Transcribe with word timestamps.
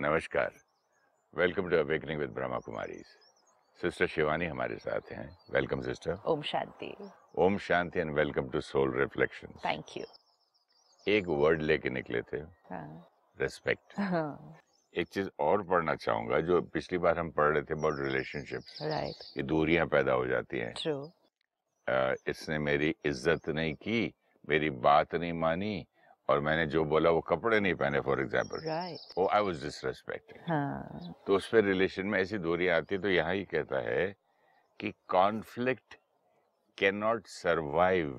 नमस्कार। 0.00 0.52
Welcome 1.34 1.68
to 1.70 1.76
awakening 1.76 2.18
with 2.20 2.30
Brahma 2.34 2.58
Kumari 2.64 2.94
sister 3.80 4.06
Shivani 4.06 4.46
हमारे 4.46 4.76
साथ 4.78 5.12
हैं। 5.12 5.26
Welcome 5.54 5.80
sister 5.82 6.16
Om 6.26 6.42
Shanti. 6.42 6.94
Om 7.44 7.58
Shanti 7.58 8.00
and 8.00 8.10
welcome 8.16 8.48
to 8.50 8.60
soul 8.60 8.96
reflection 8.98 9.58
thank 9.64 9.96
you 9.96 10.04
एक 11.06 11.28
word 11.42 11.62
लेके 11.62 11.90
निकले 11.90 12.22
थे। 12.22 12.40
हाँ, 12.70 12.86
रेस्पेक्ट 13.38 13.98
हाँ, 13.98 14.56
एक 14.94 15.08
चीज़ 15.08 15.28
और 15.40 15.62
पढ़ना 15.68 15.94
चाहूँगा 15.96 16.40
जो 16.48 16.60
पिछली 16.74 16.98
बार 16.98 17.18
हम 17.18 17.30
पढ़ 17.32 17.52
रहे 17.52 17.62
थे 17.62 17.74
अबाउट 17.74 18.00
रिलेशनशिप 18.00 18.62
राइट 18.82 19.36
ये 19.36 19.42
दूरियाँ 19.42 19.86
पैदा 19.86 20.12
हो 20.12 20.26
जाती 20.26 20.58
हैं। 20.58 20.72
ट्रू 20.82 20.96
अ, 21.86 22.14
इसने 22.28 22.58
मेरी 22.58 22.94
इज़्ज़त 23.04 23.48
नहीं 23.50 23.74
की 23.74 24.12
मेरी 24.48 24.70
बात 24.88 25.14
नहीं 25.14 25.32
मानी 25.32 25.86
और 26.30 26.40
मैंने 26.40 26.66
जो 26.72 26.84
बोला 26.84 27.10
वो 27.10 27.20
कपड़े 27.28 27.58
नहीं 27.60 27.74
पहने 27.74 28.00
for 28.00 28.20
example 28.20 28.68
I 28.68 29.40
was 29.40 29.62
disrespected 29.62 30.40
हाँ। 30.48 31.14
तो 31.26 31.36
उस 31.36 31.48
पर 31.48 31.64
रिलेशन 31.64 32.06
में 32.06 32.18
ऐसी 32.20 32.38
दूरियाँ 32.40 32.76
आती 32.76 32.94
है 32.94 33.00
तो 33.02 33.08
यहाँ 33.10 33.34
ही 33.34 33.44
कहता 33.44 33.80
है 33.88 34.06
कि 34.80 34.92
conflict 35.08 35.96
can 36.78 36.96
not 36.96 37.26
survive 37.28 38.14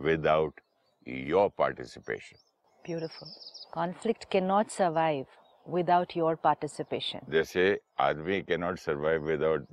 without 0.00 0.60
your 1.06 1.50
participation 1.58 2.38
beautiful 2.86 3.28
conflict 3.72 4.24
can 4.32 4.44
not 4.44 4.70
survive 4.70 5.26
without 5.66 6.16
your 6.16 6.34
participation 6.44 7.32
जैसे 7.32 7.68
आदमी 8.00 8.40
can 8.42 8.60
not 8.60 8.78
survive 8.78 9.26
without 9.26 9.66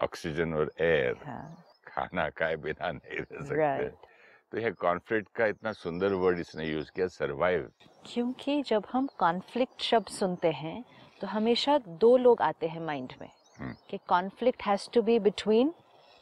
oxygen 0.00 0.54
और 0.54 0.72
एयर 0.80 1.16
हाँ। 1.26 1.64
खाना 1.86 2.28
खाए 2.30 2.56
बिना 2.58 2.90
नहीं 2.92 3.18
रह 3.18 3.44
सकते। 3.44 3.56
राइट 3.56 4.06
तो 4.52 4.58
यह 4.58 4.70
कॉन्फ्लिक्ट 4.80 5.28
का 5.36 5.46
इतना 5.46 5.72
सुंदर 5.72 6.12
वर्ड 6.14 6.38
इसने 6.38 6.64
यूज़ 6.66 6.90
किया 6.94 7.06
सर्वाइव 7.08 7.70
क्योंकि 8.06 8.62
जब 8.62 8.86
हम 8.92 9.08
कॉन्फ्लिक्ट 9.18 9.82
शब्द 9.82 10.08
सुनते 10.08 10.50
हैं 10.52 10.84
तो 11.20 11.26
हमेशा 11.26 11.78
दो 12.00 12.16
लोग 12.16 12.42
आते 12.42 12.68
हैं 12.68 12.80
माइंड 12.80 13.12
में 13.20 13.28
हम्म। 13.58 13.74
कि 13.90 13.98
conflict 14.08 14.62
has 14.62 14.88
to 14.90 15.02
be 15.02 15.18
between 15.18 15.74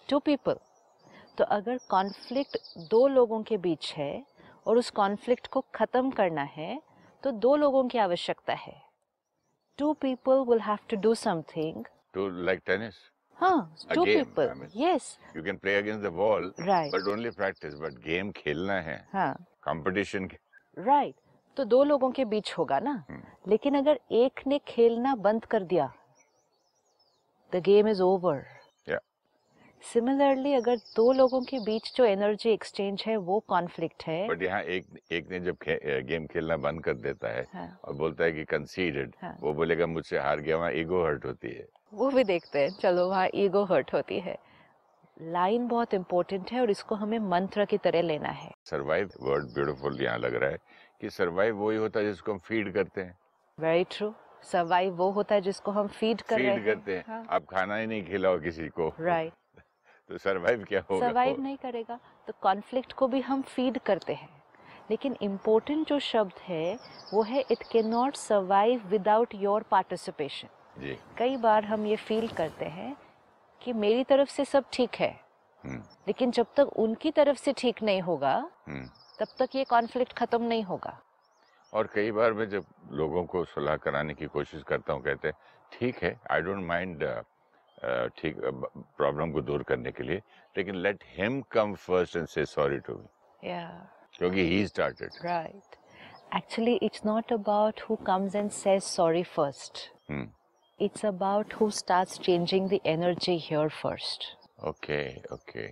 two 0.09 0.19
people 0.19 0.59
तो 1.39 1.45
अगर 1.45 1.79
कॉन्फ्लिक्ट 1.89 2.59
दो 2.91 3.07
लोगों 3.09 3.43
के 3.43 3.57
बीच 3.57 3.93
है 3.97 4.13
और 4.67 4.79
उस 4.79 4.91
कॉन्फ्लिक्ट 4.91 5.47
को 5.47 5.65
ख़त्म 5.75 6.11
करना 6.11 6.43
है 6.53 6.81
तो 7.23 7.31
दो 7.39 7.55
लोगों 7.57 7.87
की 7.89 7.99
आवश्यकता 7.99 8.53
है। 8.53 8.75
Two 9.79 9.93
people 9.93 10.45
will 10.49 10.61
have 10.61 10.79
to 10.89 10.97
do 10.97 11.15
something 11.15 11.85
to 12.15 12.29
like 12.45 12.61
tennis 12.67 12.95
हाँ 13.39 13.75
game, 14.05 14.25
I 14.49 14.55
mean. 14.61 14.77
राइट 16.61 16.91
खेलना 18.33 18.81
है। 18.81 19.09
हाँ। 19.13 19.35
तो 21.57 21.65
दो 21.65 21.85
लोगों 21.85 22.11
के 22.11 22.25
बीच 22.25 22.55
होगा 22.59 22.79
ना? 22.81 23.05
हम्म। 23.11 23.51
लेकिन 23.51 23.75
अगर 23.79 24.01
एक 24.13 24.41
ने 24.47 24.59
खेलना 24.69 25.15
बंद 25.15 25.45
कर 25.45 25.63
दिया 25.63 25.93
the 27.53 27.57
game 27.57 27.89
is 27.89 28.03
over 28.03 28.45
Yeah. 28.89 29.01
Similarly 29.83 30.55
अगर 30.55 30.77
दो 30.77 31.13
लोगों 31.13 31.41
के 31.43 31.59
बीच 31.59 31.97
जो 31.97 32.05
एनर्जी 32.05 32.51
एक्सचेंज 32.51 33.05
है 33.07 33.17
वो 33.17 33.41
कॉन्फ्लिक्ट 33.49 34.05
है। 34.05 34.29
बट 34.29 34.43
यहाँ 34.43 34.63
एक 34.63 34.87
एक 35.13 35.31
ने 35.31 35.41
जब 35.41 35.57
खे, 35.57 36.03
गेम 36.03 36.27
खेलना 36.27 36.57
बंद 36.57 36.85
कर 36.85 36.95
देता 36.95 37.29
है 37.29 37.47
हाँ, 37.55 37.81
और 37.85 37.95
बोलता 37.95 38.25
है 38.25 38.33
कि 38.33 38.45
कंसीडेड 38.45 39.15
हाँ। 39.23 39.37
वो 39.41 39.55
बोलेगा 39.55 39.87
मुझसे 39.87 40.19
हार 40.19 40.41
गया 40.41 40.57
वहाँ 40.57 40.73
ईगो 40.73 41.05
हर्ट 41.05 41.25
होती 41.25 41.49
है। 41.49 41.67
वो 41.95 42.11
भी 42.11 42.25
देखते 42.25 42.59
हैं। 42.59 42.71
चलो 42.71 43.09
वहाँ 43.09 43.29
ईगो 43.35 43.65
हर्ट 43.65 43.93
होती 43.95 44.21
है। 44.21 44.39
लाइन 45.23 45.69
बहुत 45.69 45.95
इंपॉर्टेंट 45.95 46.53
है 46.53 46.61
और 46.61 46.71
इसको 46.71 46.95
हमें 46.95 47.19
मंत्र 47.19 47.65
की 47.65 47.79
तरह 47.79 48.03
लेना 48.03 48.29
है। 48.29 48.51
सरवाइव 48.65 49.11
वर्ड 49.21 49.45
ब्यूटीफुल 49.45 50.03
यहाँ 50.03 50.19
लग 50.19 50.35
रहा 50.35 50.51
है 50.51 50.59
कि 51.01 51.11
सरवाइव 51.11 51.57
वही 51.57 51.77
होता 51.77 52.01
है 52.01 52.07
जिसको 52.07 52.33
हम 52.33 52.39
फ़ीड 52.39 52.75
करते 52.75 53.01
हैं। 53.01 53.19
वेरी 53.61 53.85
ट्रू 53.85 54.15
सर्वाइव 54.43 54.95
वो 54.95 55.11
होता 55.11 55.35
है 55.35 55.41
जिसको 55.41 55.71
हम 55.71 55.89
फ़ीड 55.89 56.23
कर 56.23 56.41
रहे 56.41 56.55
फ़ीड 56.55 56.65
करते 56.65 56.97
हैं। 56.97 57.05
हाँ। 57.09 57.27
आप 57.31 57.45
खाना 57.45 57.77
ही 57.77 57.87
नहीं 57.87 58.05
खिलाओ 58.05 58.39
किसी 58.39 58.69
को। 58.69 58.93
Right 59.01 59.33
right. 59.33 59.65
तो 60.09 60.19
सरवाइव 60.19 60.65
क्या 60.65 60.85
होगा? 60.91 61.07
सर्वाइव 61.07 61.41
नहीं 61.41 61.57
करेगा। 61.57 61.99
तो 62.27 62.33
कॉन्फ्लिक्ट 62.41 62.93
को 62.93 63.09
भी 63.09 63.21
हम 63.21 63.43
फ़ीड 63.43 63.79
करते 63.79 64.15
हैं। 64.15 64.43
लेकिन 64.91 65.17
इम्पोर्टेंट 65.23 65.89
जो 65.89 65.99
शब्द 65.99 66.33
है 66.41 66.79
वो 67.15 67.23
है 67.23 67.41
it 67.41 67.63
can 67.73 67.89
not 67.89 68.17
survive 68.17 68.87
without 68.87 69.35
your 69.35 69.63
participation 69.63 70.49
जी। 70.79 70.97
कई 71.19 71.37
बार 71.37 71.65
हम 71.65 71.87
ये 71.87 71.97
फील 71.99 72.29
करते 72.29 72.65
हैं 72.65 72.97
कि 73.61 73.73
मेरी 73.75 74.05
तरफ़ 74.05 74.31
से 74.31 74.45
सब 74.45 74.65
ठीक 74.73 74.95
है 74.95 75.11
हम्म। 75.65 75.83
लेकिन 76.07 76.31
जब 76.31 76.47
तक 76.57 76.69
उनकी 76.79 77.11
तरफ़ 77.11 77.39
से 77.39 77.53
ठीक 77.53 77.83
नहीं 77.83 78.01
होगा 78.03 78.35
हम्म। 78.69 78.89
तब 79.21 79.29
तक 79.39 79.57
ये 79.57 79.65
कॉन्फ्लिक्ट 79.65 80.13
खत्म 80.13 80.43
नहीं 80.43 80.63
होगा। 80.63 80.99
और 81.73 81.87
कई 81.95 82.11
बार 82.13 82.33
मैं 82.33 82.49
जब 82.49 82.65
लोगों 82.93 83.25
को 83.25 83.45
सुलह 83.45 83.77
कराने 83.77 84.15
की 84.15 84.27
कोशिश 84.27 84.63
करता 84.63 84.93
हूँ 84.93 85.03
कहते 85.03 85.29
हैं 85.29 85.35
ठीक 85.73 86.03
है 86.03 86.19
आई 86.31 86.41
डोंट 86.41 86.65
माइंड 86.67 87.05
ठीक 88.19 88.41
प्रॉब्लम 88.99 89.33
को 89.33 89.41
दूर 89.43 89.63
करने 89.63 89.93
के 89.93 90.03
लिए 90.03 90.23
लेकिन 90.55 90.75
let 90.77 91.05
him 91.17 91.41
come 91.53 91.75
first 91.77 92.17
and 92.17 92.27
say 92.29 92.45
sorry 92.47 92.79
to 92.79 92.95
me 92.95 93.09
क्योंकि 94.15 94.49
he 94.49 94.67
started 94.67 95.25
right 95.25 95.77
actually 96.37 96.75
it's 96.83 97.05
not 97.07 97.33
about 97.33 97.81
who 97.91 97.97
comes 98.07 98.35
and 98.35 98.51
says 98.53 98.83
sorry 98.83 99.23
first 99.27 99.79
hmm. 100.11 100.29
It's 100.83 101.05
about 101.05 101.49
who 101.51 101.67
starts 101.67 102.13
changing 102.19 102.69
the 102.69 102.81
energy 102.87 103.41
here 103.51 103.69
first. 103.69 104.19
Okay 104.65 105.17
okay 105.35 105.69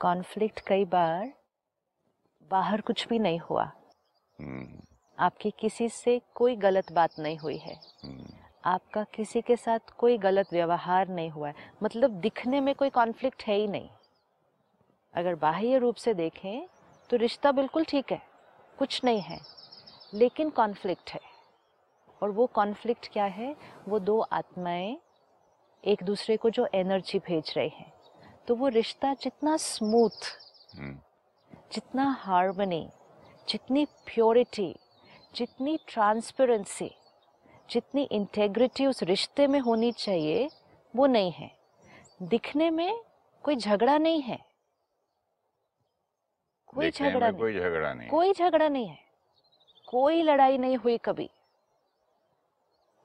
conflict 0.00 0.60
कई 0.60 0.84
बार 0.84 1.32
बाहर 2.50 2.80
कुछ 2.80 3.08
भी 3.08 3.18
नहीं 3.18 3.38
हुआ। 3.38 3.72
हम्म। 4.40 4.80
आपकी 5.18 5.50
किसी 5.50 5.88
से 5.88 6.20
कोई 6.34 6.56
गलत 6.56 6.92
बात 6.92 7.10
नहीं 7.18 7.38
हुई 7.38 7.56
है। 7.56 7.80
हम्म। 8.04 8.26
आपका 8.64 9.04
किसी 9.04 9.40
के 9.40 9.56
साथ 9.56 9.78
कोई 9.98 10.18
गलत 10.18 10.46
व्यवहार 10.52 11.08
नहीं 11.08 11.30
हुआ 11.30 11.48
है। 11.48 11.54
मतलब 11.82 12.10
दिखने 12.10 12.60
में 12.60 12.74
कोई 12.74 12.90
कॉन्फ्लिक्ट 12.90 13.42
है 13.42 13.54
ही 13.54 13.66
नहीं। 13.66 13.90
अगर 15.14 15.34
बाह्य 15.34 15.78
रूप 15.78 15.94
से 15.94 16.14
देखें 16.14 16.68
तो 17.10 17.16
रिश्ता 17.16 17.52
बिल्कुल 17.52 17.84
ठीक 17.84 18.12
है। 18.12 18.22
कुछ 18.78 19.04
नहीं 19.04 19.20
है। 19.20 19.40
लेकिन 20.14 20.50
कॉन्फ्लिक्ट 20.50 21.10
है। 21.10 21.27
और 22.22 22.30
वो 22.30 22.46
कॉन्फ्लिक्ट 22.46 23.08
क्या 23.12 23.24
है? 23.24 23.56
वो 23.88 23.98
दो 23.98 24.20
आत्माएँ 24.20 24.96
एक 25.84 26.02
दूसरे 26.02 26.36
को 26.36 26.50
जो 26.50 26.68
एनर्जी 26.74 27.18
भेज 27.18 27.54
रहे 27.56 27.68
हैं। 27.68 27.92
तो 28.48 28.54
वो 28.54 28.68
रिश्ता 28.68 29.14
जितना 29.14 29.56
स्मूथ 29.56 30.26
हम्म। 30.76 30.98
जितना 31.72 32.10
हार्मनी 32.10 32.88
जितनी 33.48 33.84
प्योरिटी 33.84 34.74
जितनी 35.34 35.78
ट्रांसपेरेंसी 35.88 36.90
जितनी 37.70 38.02
इंटेग्रिटी 38.02 38.86
उस 38.86 39.02
रिश्ते 39.02 39.46
में 39.46 39.60
होनी 39.60 39.92
चाहिए 39.92 40.48
वो 40.96 41.06
नहीं 41.06 41.32
है। 41.32 41.50
दिखने 42.22 42.70
में 42.70 43.04
कोई 43.42 43.56
झगड़ा 43.56 43.98
नहीं 43.98 44.20
है। 44.22 44.38
कोई 46.66 46.90
झगड़ा 46.90 47.30
नहीं 47.30 47.40
कोई 47.40 47.58
झगड़ा 47.58 47.92
नहीं 47.94 48.08
कोई 48.08 48.32
झगड़ा 48.32 48.68
नहीं 48.68 48.86
है। 48.86 48.98
कोई 49.88 50.22
लड़ाई 50.22 50.58
नहीं 50.58 50.76
हुई 50.76 50.98
कभी। 50.98 51.30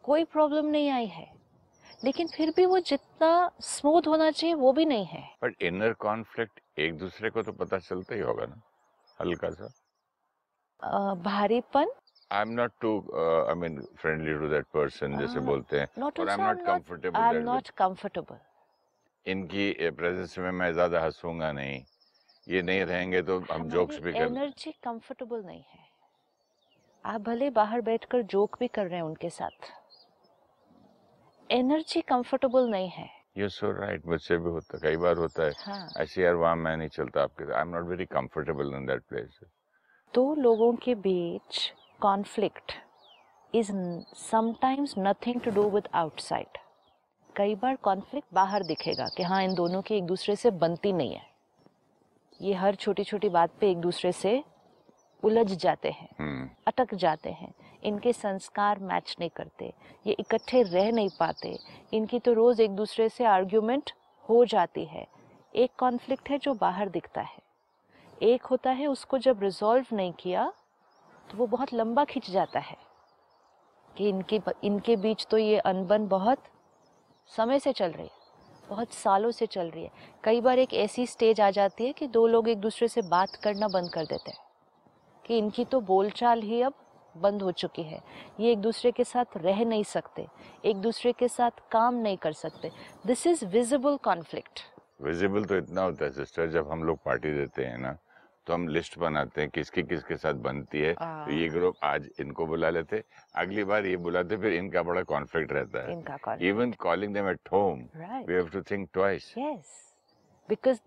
कोई 0.06 0.24
प्रॉब्लम 0.26 0.66
नहीं 0.68 0.90
आई 0.92 1.08
है। 1.08 1.32
लेकिन 2.04 2.28
फिर 2.28 2.52
भी 2.56 2.66
वो 2.66 2.80
जितना 2.82 3.32
स्मूथ 3.62 4.08
होना 4.08 4.30
चाहिए 4.32 4.56
वो 4.56 4.72
भी 4.74 4.86
नहीं 4.86 5.06
है। 5.06 5.24
बट 5.44 5.62
इनर 5.64 5.94
कॉन्फ्लिक्ट 6.00 6.60
एक 6.80 6.98
दूसरे 6.98 7.30
को 7.30 7.44
तो 7.44 7.52
पता 7.54 7.78
चलता 7.80 8.16
ही 8.16 8.22
होगा 8.22 8.46
ना 8.46 8.62
हल्का 9.20 9.50
सा 9.52 9.68
भारीपन? 11.24 11.92
I 12.32 12.42
am 12.42 12.50
not 12.52 12.72
to 12.82 12.98
I 13.50 13.56
mean 13.56 13.80
friendly 13.98 14.34
to 14.40 14.50
that 14.50 14.66
person 14.74 15.18
जैसे 15.20 15.40
बोलते 15.42 15.80
हैं। 15.80 15.88
Not 16.00 16.20
I 16.20 16.34
am 16.34 16.42
not 16.42 16.66
comfortable 16.66 17.20
I 17.20 17.36
am 17.36 17.44
not 17.44 17.70
comfortable 17.78 18.38
इनकी 19.26 19.90
प्रेजेंस 19.92 20.38
में 20.38 20.52
मैं 20.52 20.72
ज़्यादा 20.74 21.04
हंसूँगा 21.04 21.52
नहीं। 21.52 21.84
ये 22.48 22.62
नहीं 22.62 22.84
रहेंगे 22.86 23.22
तो 23.22 23.40
हम 23.52 23.70
जोक्स 23.70 24.00
भी 24.00 24.12
कर 24.14 24.22
एनर्जी 24.22 24.72
कंफर्टेबल 24.84 25.44
नहीं 25.44 25.62
है। 25.64 25.82
आप 27.04 27.22
भले 27.22 27.50
बाहर 27.52 27.82
बैठकर 27.84 28.22
जोक 28.34 28.58
भी 28.60 28.68
कर 28.70 28.86
रहे 28.86 28.96
हैं 28.96 29.06
उनके 29.06 29.30
साथ। 29.30 29.72
एनर्जी 31.52 32.02
कंफर्टेबल 32.02 32.70
नहीं 32.70 32.90
है। 32.90 33.10
यू 33.38 33.48
सो 33.50 33.72
राइट 33.72 34.06
मुझसे 34.08 34.38
भी 34.38 34.50
होता 34.50 34.78
कई 34.80 34.98
बार 34.98 35.18
होता 35.18 35.44
है। 35.44 35.52
हाँ। 35.58 35.88
ऐसे 36.02 36.24
यार 36.24 36.36
वहाँ 36.36 36.56
मैं 36.56 36.76
नहीं 36.78 36.90
चलता 36.90 37.24
आपके 37.24 37.52
I 37.54 37.62
am 37.62 37.76
not 37.76 37.88
very 37.88 38.06
comfortable 38.06 38.74
in 38.76 38.86
that 38.86 39.02
place 39.10 39.40
दो 40.14 40.34
लोगों 40.36 40.74
के 40.76 40.96
बीच 40.96 41.72
conflict 42.02 42.72
is 43.54 43.72
sometimes 44.18 44.94
nothing 44.98 45.42
to 45.42 45.52
do 45.52 45.70
with 45.70 45.88
outside 45.96 46.58
कई 47.36 47.56
बार 47.56 47.76
कॉन्फ्लिक्ट 47.84 48.28
बाहर 48.34 48.64
दिखेगा 48.64 49.08
कि 49.18 49.24
हाँ 49.24 49.44
इन 49.44 49.54
दोनों 49.56 49.82
की 49.82 49.96
एक 49.96 50.06
दूसरे 50.06 50.36
से 50.36 50.52
बनती 50.64 50.92
नहीं 50.94 51.14
है। 51.14 51.32
ये 52.42 52.54
हर 52.54 52.76
छोटी 52.76 53.04
छोटी 53.04 53.30
बात 53.30 53.52
पे 53.62 53.70
एक 53.72 53.78
दूसरे 53.78 54.12
से 54.12 54.44
उलझ 55.24 55.52
जाते 55.54 55.90
हैं 55.90 56.08
हम्म। 56.20 56.50
अटक 56.68 56.94
जाते 56.96 57.30
हैं। 57.32 57.54
इनके 57.84 58.14
संस्कार 58.14 58.80
मैच 58.82 59.16
नहीं 59.20 59.30
करते 59.30 59.74
ये 60.06 60.16
इकट्ठे 60.20 60.62
रह 60.64 60.92
नहीं 60.92 61.10
पाते। 61.20 61.58
इनकी 61.94 62.20
तो 62.20 62.34
रोज 62.34 62.62
एक 62.62 62.72
दूसरे 62.72 63.10
से 63.10 63.26
आर्ग्यूमेंट 63.26 63.92
हो 64.26 64.44
जाती 64.46 64.86
है। 64.86 65.06
एक 65.54 65.72
कॉन्फ्लिक्ट 65.80 66.30
है 66.30 66.38
जो 66.38 66.54
बाहर 66.54 66.90
दिखता 66.90 67.22
है। 67.22 67.42
एक 68.24 68.46
होता 68.46 68.72
है 68.72 68.88
उसको 68.88 69.18
जब 69.18 69.44
रिजॉल्व 69.44 69.96
नहीं 69.96 70.14
किया 70.14 70.52
तो 71.28 71.38
वो 71.38 71.48
बहुत 71.48 71.74
लंबा 71.74 72.04
खिंच 72.06 72.30
जाता 72.32 72.60
है 72.60 72.78
कि 73.96 74.10
इनके 74.10 74.40
इनके 74.64 74.96
बीच 74.96 75.26
तो 75.32 75.38
ये 75.38 75.58
अनबन 75.60 76.08
बहुत 76.08 76.44
समय 77.32 77.60
से 77.60 77.74
चल 77.74 77.92
रही 77.92 78.06
है 78.06 78.22
बहुत 78.70 78.94
सालों 78.94 79.32
से 79.32 79.46
चल 79.46 79.70
रही 79.70 79.84
है। 79.84 79.92
कई 80.24 80.42
बार 80.42 80.60
एक 80.60 80.74
ऐसी 80.74 81.06
स्टेज 81.08 81.42
आ 81.42 81.50
जाती 81.52 81.86
है 81.86 81.94
कि 81.94 82.08
दो 82.08 82.26
लोग 82.28 82.50
एक 82.50 82.58
दूसरे 82.58 82.88
से 82.88 83.02
बात 83.02 83.36
करना 83.36 83.68
बंद 83.68 83.90
कर 83.90 84.06
देते 84.06 84.32
हैं। 84.32 84.38
कि 85.26 85.38
इनकी 85.38 85.66
तो 85.66 85.80
बोलचाल 85.82 86.42
ही 86.42 86.62
अब 86.62 86.74
बंद 87.16 87.42
हो 87.42 87.52
चुकी 87.54 87.84
है। 87.84 88.02
ये 88.40 88.52
एक 88.52 88.60
दूसरे 88.62 88.92
के 88.92 89.04
साथ 89.04 89.38
रह 89.38 89.64
नहीं 89.66 89.84
सकते 89.84 90.28
एक 90.66 90.78
दूसरे 90.82 91.12
के 91.14 91.28
साथ 91.28 91.68
काम 91.72 91.96
नहीं 91.96 92.18
कर 92.18 92.34
सकते। 92.34 92.72
This 93.08 93.28
is 93.28 93.46
visible 93.46 93.98
conflict 94.04 94.60
visible 95.02 95.46
तो 95.46 95.58
इतना 95.58 95.82
होता 95.82 96.06
है 96.06 96.12
सिस्टर 96.12 96.50
जब 96.52 96.72
हम 96.72 96.84
लोग 96.84 96.98
पार्टी 97.06 97.34
देते 97.34 97.66
हैं 97.66 97.78
ना 97.78 97.98
तो 98.48 98.54
हम 98.54 98.68
लिस्ट 98.68 98.98
बनाते 99.00 99.42
हैं 99.42 99.50
किसकी 99.50 99.84
किसके 99.84 100.16
साथ 100.18 100.34
बनती 100.46 100.82
है। 100.82 100.94
तो 100.94 101.32
ये 101.32 101.48
ग्रुप 101.50 101.76
आज 101.84 102.10
इनको 102.20 102.46
बुला 102.46 102.70
लेते 102.70 103.04
अगली 103.44 103.64
बार 103.64 103.86
ये 103.86 103.98
बुलाते 103.98 104.38
फिर 104.38 104.54
इनका 104.54 104.84
बड़ा 104.84 105.04
कॉन्फ्लिक्ट 105.12 105.52
रहता 105.54 105.88
है। 105.88 106.38
Even 106.48 106.72
calling 106.80 107.14
them 107.14 107.30
at 107.30 107.50
home 107.54 107.88
we 107.96 108.34
have 108.34 108.50
to 108.54 108.62
think 108.72 108.90
twice 108.94 109.34
Yes. 109.38 109.70
Because 110.50 110.80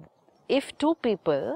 if 0.50 0.66
two 0.82 0.94
people 1.04 1.46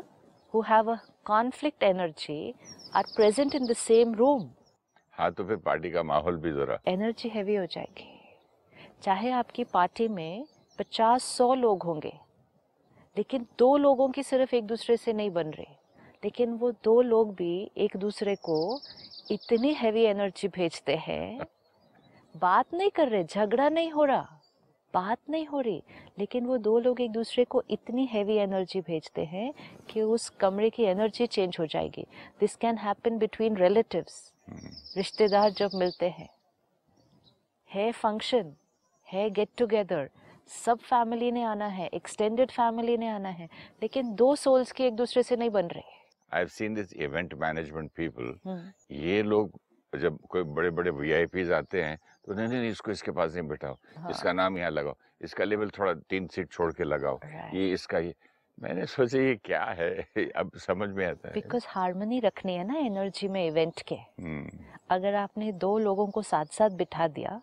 who 0.54 0.62
have 0.62 0.88
a 0.88 0.94
conflict 1.30 1.82
energy 1.82 2.54
are 2.94 3.04
present 3.18 3.54
in 3.54 3.66
the 3.66 3.78
same 3.78 4.14
room, 4.14 4.46
हाँ 5.12 5.32
तो 5.32 5.44
फिर 5.44 5.56
पार्टी 5.56 5.90
का 5.90 6.02
माहौल 6.02 6.36
भी 6.36 6.52
जरा। 6.52 6.78
एनर्जी 6.88 7.28
हैवी 7.28 7.54
हो 7.54 7.66
जाएगी। 7.66 8.08
चाहे 9.02 9.30
आपकी 9.30 9.64
पार्टी 9.64 10.08
में 10.08 10.46
पचास 10.78 11.24
सौ 11.24 11.54
लोग 11.54 11.82
होंगे 11.82 12.12
लेकिन 13.16 13.46
दो 13.58 13.76
लोगों 13.76 14.08
की 14.08 14.22
सिर्फ़ 14.22 14.54
एक 14.54 14.66
दूसरे 14.66 14.96
से 14.96 15.12
नहीं 15.12 15.30
बन 15.30 15.50
रही। 15.50 15.66
लेकिन 16.24 16.52
वो 16.52 16.70
दो 16.70 17.02
लोग 17.02 17.34
भी 17.34 17.70
एक 17.76 17.96
दूसरे 17.96 18.36
को 18.36 18.80
इतनी 19.30 19.72
हैवी 19.74 20.02
एनर्जी 20.02 20.48
भेजते 20.48 20.96
हैं। 20.96 21.40
बात 22.36 22.74
नहीं 22.74 22.90
कर 22.90 23.08
रहे 23.08 23.24
झगड़ा 23.24 23.68
नहीं 23.68 23.90
हो 23.90 24.04
रहा। 24.04 24.39
बात 24.94 25.18
नहीं 25.30 25.46
हो 25.46 25.60
रही 25.60 25.82
लेकिन 26.18 26.46
वो 26.46 26.56
दो 26.58 26.78
लोग 26.78 27.00
एक 27.00 27.10
दूसरे 27.12 27.44
को 27.44 27.62
इतनी 27.70 28.06
हैवी 28.06 28.36
एनर्जी 28.36 28.80
भेजते 28.80 29.24
हैं 29.24 29.52
कि 29.90 30.02
उस 30.02 30.28
कमरे 30.40 30.70
की 30.70 30.82
एनर्जी 30.84 31.26
चेंज 31.26 31.56
हो 31.60 31.66
जाएगी। 31.66 32.06
This 32.40 32.56
can 32.56 32.78
happen 32.78 33.18
between 33.18 33.56
relatives 33.56 34.32
रिश्तेदार 34.96 35.50
जब 35.50 35.70
मिलते 35.74 36.08
हैं 36.08 36.28
है 37.70 37.90
फ़ंक्शन 37.92 38.52
है 39.08 39.28
गेट 39.30 39.48
टुगेदर 39.58 40.08
सब 40.48 40.78
फैमिली 40.80 41.30
ने 41.32 41.42
आना 41.44 41.66
है 41.68 41.86
एक्सटेंडेड 41.94 42.50
फैमिली 42.50 42.96
ने 42.96 43.08
आना 43.08 43.28
है 43.30 43.48
लेकिन 43.82 44.14
दो 44.14 44.34
सोल्स 44.36 44.72
की 44.72 44.84
एक 44.84 44.96
दूसरे 44.96 45.22
से 45.22 45.36
नहीं 45.36 45.50
बन 45.50 45.66
रही। 45.66 45.98
I 46.32 46.38
have 46.38 46.48
seen 46.48 46.74
this 46.74 46.92
event 46.94 47.34
management 47.34 47.90
people 47.96 48.72
ये 48.90 49.22
लोग 49.22 49.58
जब 49.92 50.18
कोई 50.28 50.42
बड़े 50.42 50.70
बड़े 50.70 50.90
वी 50.90 51.50
आते 51.52 51.82
हैं 51.82 51.98
तो 52.26 52.34
नहीं 52.34 52.48
नहीं 52.48 52.70
इसको 52.70 52.90
इसके 52.90 53.10
पास 53.10 53.34
नहीं 53.34 53.48
बिठाओ 53.48 53.76
हाँ, 53.96 54.10
इसका 54.10 54.32
नाम 54.32 54.58
यहाँ 54.58 54.70
लगाओ 54.70 54.96
इसका 55.22 55.44
लेवल 55.44 55.70
थोड़ा 55.70 55.94
तीन 55.94 56.26
सीट 56.26 56.50
छोड़ 56.50 56.72
के 56.72 56.84
लगाओ 56.84 57.20
ये 57.54 57.72
इसका 57.72 57.98
ये। 57.98 58.14
मैंने 58.58 58.86
सोचा 58.86 59.18
ये 59.18 59.34
क्या 59.44 59.64
है? 59.64 59.90
अब 60.36 60.50
समझ 60.56 60.88
में 60.88 61.06
आता 61.06 61.28
है। 61.28 61.34
बिकॉज़ 61.34 61.64
हारमोनी 61.68 62.18
रखनी 62.20 62.54
है 62.54 62.64
ना 62.64 62.78
एनर्जी 62.78 63.28
में 63.28 63.46
इवेंट 63.46 63.82
के। 63.82 63.94
हम्म, 63.94 64.50
अगर 64.90 65.14
आपने 65.14 65.52
दो 65.52 65.78
लोगों 65.78 66.06
को 66.06 66.22
साथ 66.22 66.46
साथ 66.46 66.70
बिठा 66.70 67.08
दिया 67.08 67.40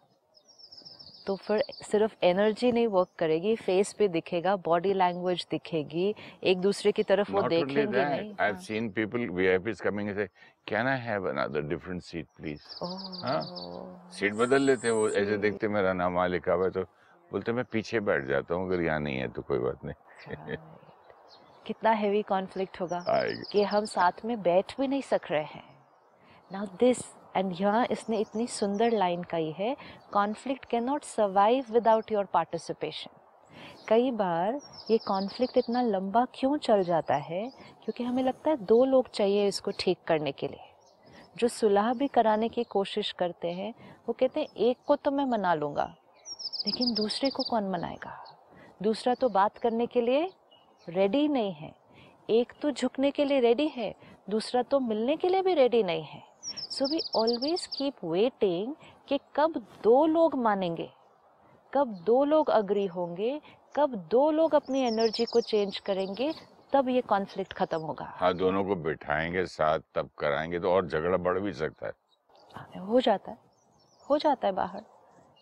तो 1.27 1.35
फिर 1.35 1.63
सिर्फ़ 1.83 2.13
एनर्जी 2.23 2.71
नहीं 2.71 2.87
वर्क 2.87 3.07
करेगी 3.19 3.55
फेस 3.55 3.93
पे 3.93 4.07
दिखेगा 4.07 4.55
बॉडी 4.55 4.93
लैंग्वेज 4.93 5.45
दिखेगी 5.51 6.13
एक 6.43 6.59
दूसरे 6.59 6.91
की 6.91 7.03
तरफ़ 7.03 7.31
वो 7.31 7.41
not 7.41 7.51
only 7.51 7.65
देखेंगे 7.67 8.05
नहीं 8.05 8.33
I've 8.35 8.61
seen 8.61 8.91
people 8.91 9.25
VIPs 9.39 9.81
coming 9.81 10.09
and 10.09 10.17
say, 10.17 10.29
"Can 10.67 10.87
I 10.87 10.95
have 11.01 11.25
another 11.31 11.61
different 11.71 12.03
seat, 12.03 12.27
please?" 12.39 12.63
हाँ, 13.23 13.41
सीट 14.13 14.33
बदल 14.33 14.61
लेते 14.61 14.91
वो 14.91 15.09
ऐसे 15.09 15.37
देखते 15.37 15.67
मेरा 15.67 15.93
नाम 15.93 16.13
वहाँ 16.13 16.27
लिखा 16.29 16.53
हुआ 16.53 16.65
है 16.65 16.71
तो 16.71 16.83
बोलते 17.31 17.51
मैं 17.51 17.65
पीछे 17.71 17.99
बैठ 17.99 18.25
जाता 18.27 18.55
हूँ 18.55 18.67
अगर 18.67 18.81
यहाँ 18.81 18.99
नहीं 18.99 19.17
है 19.17 19.27
तो 19.27 19.41
कोई 19.41 19.59
बात 19.59 19.85
नहीं. 19.85 20.55
कितना 21.65 21.91
हैवी 21.91 22.21
कॉन्फ्लिक्ट 22.23 22.79
होगा 22.81 23.03
कि 23.51 23.63
हम 23.71 23.85
साथ 23.85 24.25
में 24.25 24.41
बैठ 24.41 24.79
भी 24.79 24.87
नहीं 24.87 25.01
सक 25.01 25.31
रहे 25.31 25.43
हैं। 25.43 25.63
नाउ 26.51 26.65
दिस 26.79 26.99
एंड 27.35 27.53
यहाँ 27.61 27.85
इसने 27.91 28.19
इतनी 28.21 28.47
सुंदर 28.47 28.91
लाइन 28.91 29.23
कही 29.31 29.51
है 29.51 29.75
conflict 30.13 30.65
can 30.65 30.83
not 30.83 31.03
survive 31.03 31.73
without 31.73 32.11
your 32.11 32.25
participation 32.33 33.16
कई 33.87 34.11
बार 34.11 34.59
ये 34.91 34.97
कॉन्फ्लिक्ट 34.97 35.57
इतना 35.57 35.81
लंबा 35.81 36.25
क्यों 36.33 36.57
चल 36.57 36.83
जाता 36.83 37.15
है? 37.15 37.49
क्योंकि 37.83 38.03
हमें 38.03 38.23
लगता 38.23 38.49
है 38.49 38.57
दो 38.57 38.83
लोग 38.85 39.09
चाहिए 39.09 39.47
इसको 39.47 39.71
ठीक 39.79 39.97
करने 40.07 40.31
के 40.31 40.47
लिए। 40.47 40.65
जो 41.37 41.47
सुलह 41.47 41.93
भी 41.93 42.07
कराने 42.07 42.49
की 42.49 42.63
कोशिश 42.63 43.11
करते 43.11 43.51
हैं, 43.51 43.73
वो 44.07 44.13
कहते 44.13 44.39
हैं, 44.39 44.47
एक 44.47 44.77
को 44.87 44.95
तो 44.95 45.11
मैं 45.11 45.25
मना 45.25 45.53
लूँगा, 45.53 45.85
लेकिन 46.65 46.93
दूसरे 46.93 47.29
को 47.29 47.43
कौन 47.43 47.69
मनाएगा? 47.69 48.17
दूसरा 48.83 49.13
तो 49.13 49.29
बात 49.29 49.57
करने 49.57 49.85
के 49.85 50.01
लिए 50.01 50.29
रेडी 50.87 51.27
नहीं 51.27 51.53
है। 51.53 51.73
एक 52.29 52.53
तो 52.61 52.71
झुकने 52.71 53.11
के 53.11 53.25
लिए 53.25 53.39
रेडी 53.39 53.67
है, 53.67 53.93
दूसरा 54.29 54.61
तो 54.61 54.79
मिलने 54.79 55.15
के 55.15 55.29
लिए 55.29 55.41
भी 55.41 55.53
रेडी 55.53 55.83
नहीं 55.83 56.03
है। 56.03 56.21
So 56.69 56.85
we 56.85 56.99
always 57.15 57.65
keep 57.67 58.03
waiting 58.05 58.73
कि 59.09 59.19
कब 59.35 59.53
दो 59.83 60.05
लोग 60.05 60.35
मानेंगे, 60.35 60.89
कब 61.73 61.93
दो 62.05 62.23
लोग 62.23 62.49
अग्री 62.49 62.85
होंगे 62.87 63.39
कब 63.77 63.95
दो 64.11 64.31
लोग 64.31 64.55
अपनी 64.55 64.81
एनर्जी 64.81 65.25
को 65.25 65.41
चेंज 65.41 65.79
करेंगे 65.79 66.33
तब 66.73 66.89
ये 66.89 67.01
कॉन्फ्लिक्ट 67.01 67.53
खत्म 67.53 67.77
होगा। 67.77 68.05
हाँ 68.05 68.33
दोनों 68.33 68.63
को 68.63 68.75
बिठाएँगे 68.75 69.45
साथ 69.45 69.79
तब 69.95 70.09
कराएँगे 70.17 70.59
तो 70.59 70.71
और 70.71 70.87
झगड़ा 70.87 71.17
बढ़ 71.17 71.39
भी 71.39 71.53
सकता 71.53 71.87
है। 71.87 72.79
हो 72.79 72.99
जाता 73.01 73.31
है। 73.31 73.37
हो 74.09 74.17
जाता 74.17 74.47
है 74.47 74.53
बाहर। 74.53 74.81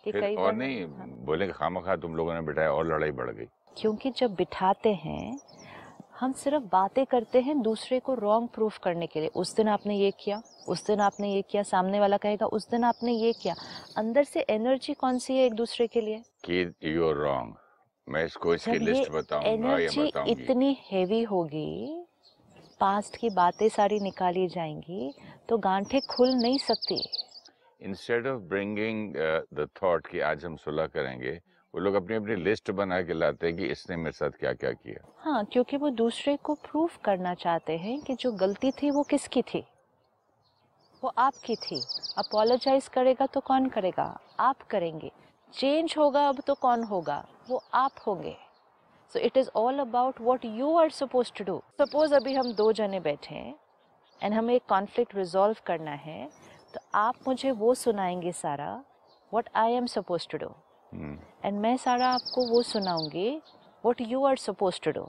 कि 0.04 0.12
कई 0.12 0.36
और 0.36 0.54
नहीं 0.54 0.88
हाँ। 0.88 1.08
बोलेंगे 1.08 1.54
खामा 1.54 1.82
खा 1.82 1.96
तुम 1.96 2.16
लोगों 2.16 2.34
ने 2.34 2.42
बिठाया 2.42 2.72
और 2.72 2.88
लड़ाई 2.88 3.12
बढ़ 3.12 3.30
गई। 3.30 3.46
क्योंकि 3.78 4.12
जब 4.12 4.36
बिठाते 4.36 4.94
हैं 4.94 5.40
हम 6.20 6.34
सिर्फ़ 6.34 6.64
बातें 6.64 7.06
करते 7.06 7.42
हैं 7.42 7.62
दूसरे 7.62 8.00
को 8.00 8.14
रॉन्ग 8.14 8.50
प्रूफ 8.50 8.78
करने 8.78 9.08
के 9.08 9.20
लिए। 9.20 9.30
उस 9.36 9.56
दिन 9.56 9.68
आपने 9.68 9.96
ये 9.96 10.12
किया 10.12 10.42
उस 10.68 10.86
दिन 10.88 11.00
आपने 11.00 11.34
ये 11.34 11.42
किया 11.42 11.64
सामने 11.64 12.00
वाला 12.00 12.18
कहेगा 12.18 12.46
उस 12.46 12.70
दिन 12.70 12.84
आपने 12.84 13.12
ये 13.12 13.34
किया। 13.34 13.56
अंदर 13.98 14.24
से 14.24 14.46
एनर्जी 14.50 14.94
कौन 14.94 15.18
सी 15.20 15.38
है 15.38 15.46
एक 15.46 15.54
दूसरे 15.54 15.88
के 15.88 16.02
लिए? 16.02 16.24
कि 16.46 16.74
यू 16.96 17.08
आर 17.10 17.16
रॉन्ग 17.16 17.56
मैं 18.08 18.24
इसको 18.26 18.54
इसकी 18.54 18.78
लिस्ट 18.80 19.12
बताऊँगा 19.12 19.70
या 19.70 19.78
एनर्जी 19.78 20.02
बताऊँगी। 20.02 20.32
इतनी 20.32 20.78
हैवी 20.92 21.22
होगी 21.24 22.06
पास्ट 22.80 23.18
की 23.18 23.30
बातें 23.32 23.68
सारी 23.70 24.00
निकाली 24.00 24.48
जाएँगी 24.48 25.14
तो 25.50 25.58
गांठें 25.58 26.00
खुल 26.02 26.34
नहीं 26.34 26.58
सकती। 26.58 27.02
Instead 27.82 28.28
of 28.28 28.42
bringing 28.44 29.14
the 29.54 29.68
thought 29.82 30.08
कि 30.08 30.20
आज 30.22 30.46
हम 30.46 30.56
सुलह 30.58 30.88
करेंगे 30.88 31.32
वो 31.74 31.82
लोग 31.82 31.96
अपनी 31.96 32.16
अपनी 32.16 32.36
लिस्ट 32.36 32.72
बना 32.72 33.02
के 33.02 33.14
लाते 33.14 33.48
हैं 33.48 33.56
कि 33.58 33.66
इसने 33.66 33.96
मेरे 33.98 34.12
साथ 34.12 34.40
क्या 34.40 34.54
क्या। 34.54 34.72
किया 34.72 35.08
हाँ 35.22 35.44
क्योंकि 35.46 35.78
वो 35.78 35.90
दूसरे 35.92 36.36
को 36.38 36.54
प्रूफ 36.64 36.98
करना 37.06 37.34
चाहते 37.34 37.78
हैं 37.78 38.00
कि 38.02 38.14
जो 38.14 38.32
गलती 38.34 38.72
थी 38.72 38.92
वो 38.92 39.04
किसकी 39.04 39.42
थी? 39.42 39.64
वो 41.04 41.12
आपकी 41.18 41.56
थी। 41.56 41.82
अपोलोजाइज 42.18 42.88
करेगा 42.88 43.26
तो 43.26 43.40
कौन 43.40 43.68
करेगा? 43.70 44.18
आप 44.40 44.62
करेंगे। 44.62 45.12
चेंज 45.54 45.96
होगा 45.98 46.28
अब 46.30 46.42
तो 46.48 46.54
कौन 46.56 46.84
होगा? 46.84 47.26
वो 47.50 47.62
आप 47.74 47.96
होंगे। 48.08 48.36
So 49.12 49.20
it 49.20 49.38
is 49.38 49.50
all 49.56 49.80
about 49.80 50.22
what 50.22 50.46
you 50.46 50.76
are 50.78 50.90
suppose 50.92 51.32
to 51.38 51.44
do 51.44 51.62
suppose 51.80 52.16
अभी 52.16 52.34
हम 52.34 52.52
दो 52.54 52.72
जने 52.72 53.00
बैठे 53.00 53.36
हैं 53.36 53.56
एंड 54.22 54.34
हमें 54.34 54.54
एक 54.54 54.64
कॉन्फ्लिक्ट 54.70 55.16
रिजॉल्व 55.16 55.58
करना 55.66 55.92
है 55.92 56.30
तो 56.74 56.80
आप 56.96 57.16
मुझे 57.28 57.52
वो 57.52 57.74
सुनाएँगे 57.76 58.32
सारा 58.32 58.84
what 59.32 59.50
I 59.56 59.74
am 59.74 59.86
suppose 59.86 60.28
to 60.32 60.38
do 60.38 60.50
and 61.46 61.60
मैं 61.60 61.76
सारा 61.78 62.08
आपको 62.08 62.46
वो 62.48 62.62
सुनाऊँगी 62.64 63.30
what 63.84 64.02
you 64.02 64.24
are 64.26 64.38
suppose 64.38 64.80
to 64.84 64.92
do 64.92 65.08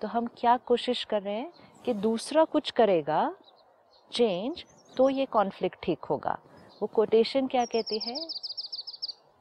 तो 0.00 0.08
हम 0.08 0.26
क्या 0.38 0.56
कोशिश 0.66 1.04
कर 1.04 1.22
रहे 1.22 1.34
हैं 1.34 1.52
कि 1.84 1.94
दूसरा 1.94 2.44
कुछ 2.44 2.70
करेगा 2.70 3.20
चेंज 4.10 4.64
तो 4.96 5.08
ये 5.10 5.24
कॉन्फ्लिक्ट 5.26 5.78
ठीक 5.82 6.04
होगा। 6.04 6.38
वो 6.82 6.86
कोटेशन 6.86 7.46
क्या 7.46 7.64
कहती 7.64 7.98
है? 7.98 8.14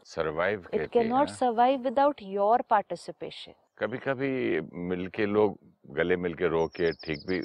Survive 0.05 0.67
it 0.73 0.87
can 0.91 1.07
not. 1.07 1.29
Survive 1.29 1.79
without 1.79 2.21
your 2.21 2.61
participation 2.61 3.53
कभी 3.77 3.97
कभी 3.97 4.61
मिलके 4.87 5.25
लोग 5.25 5.57
गले 5.91 6.15
मिलके 6.15 6.47
रो 6.47 6.67
के 6.67 6.91
ठीक 6.91 7.19
भी 7.27 7.39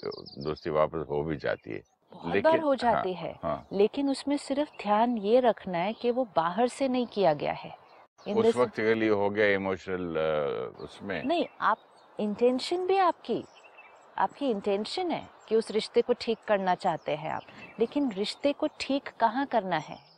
दोस्ती 0.45 0.71
वापस 0.71 1.07
हो 1.11 1.23
भी 1.25 1.37
जाती 1.37 1.71
है। 1.71 1.83
बहुत 2.13 2.43
बार 2.43 2.61
हो 2.61 2.75
जाती 2.75 3.15
हाँ, 3.15 3.23
है। 3.23 3.39
हाँ 3.43 3.67
लेकिन 3.73 4.11
उसमें 4.11 4.37
सिर्फ़ 4.37 4.71
ध्यान 4.83 5.19
ये 5.19 5.41
रखना 5.41 5.79
है 5.79 5.93
कि 5.93 6.11
वो 6.11 6.29
बाहर 6.37 6.69
से 6.69 6.89
नहीं 6.89 7.07
किया 7.07 7.35
गया 7.35 7.53
है। 7.53 7.75
In 8.29 8.37
उस 8.37 8.57
वक्त 8.57 8.77
के 8.77 8.95
लिए 8.95 9.09
हो 9.09 9.31
गया 9.31 9.47
इमोशनल 9.47 10.19
उसमें। 10.81 11.27
नहीं 11.27 11.47
आप 11.61 11.79
इंटेंशन 12.21 12.87
भी 12.87 12.97
आपकी 12.97 13.45
आपकी 14.19 14.51
इंटेंशन 14.51 15.11
है 15.11 15.29
कि 15.49 15.57
उस 15.57 15.71
रिश्ते 15.71 16.03
को 16.03 16.13
ठीक 16.13 16.39
करना 16.49 16.75
चाहते 16.75 17.17
हैं 17.17 17.31
आप। 17.31 17.43
लेकिन 17.81 18.13
रिश्ते 18.13 18.53
को 18.53 18.67
ठीक 18.81 19.09
कहाँ 19.21 19.47
करना 19.47 19.77
है? 19.77 20.10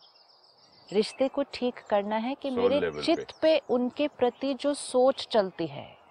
रिश्ते 0.92 1.28
को 1.28 1.42
ठीक 1.42 1.74
करना 1.78 2.16
है 2.16 2.34
कि 2.34 2.50
मेरे। 2.50 2.80
चित्त 3.02 3.38
पे 3.42 3.60
उनके 3.70 4.08
प्रति 4.08 4.54
जो 4.54 4.74
सोच 4.74 5.28
चलती 5.30 5.66
है। 5.66 6.02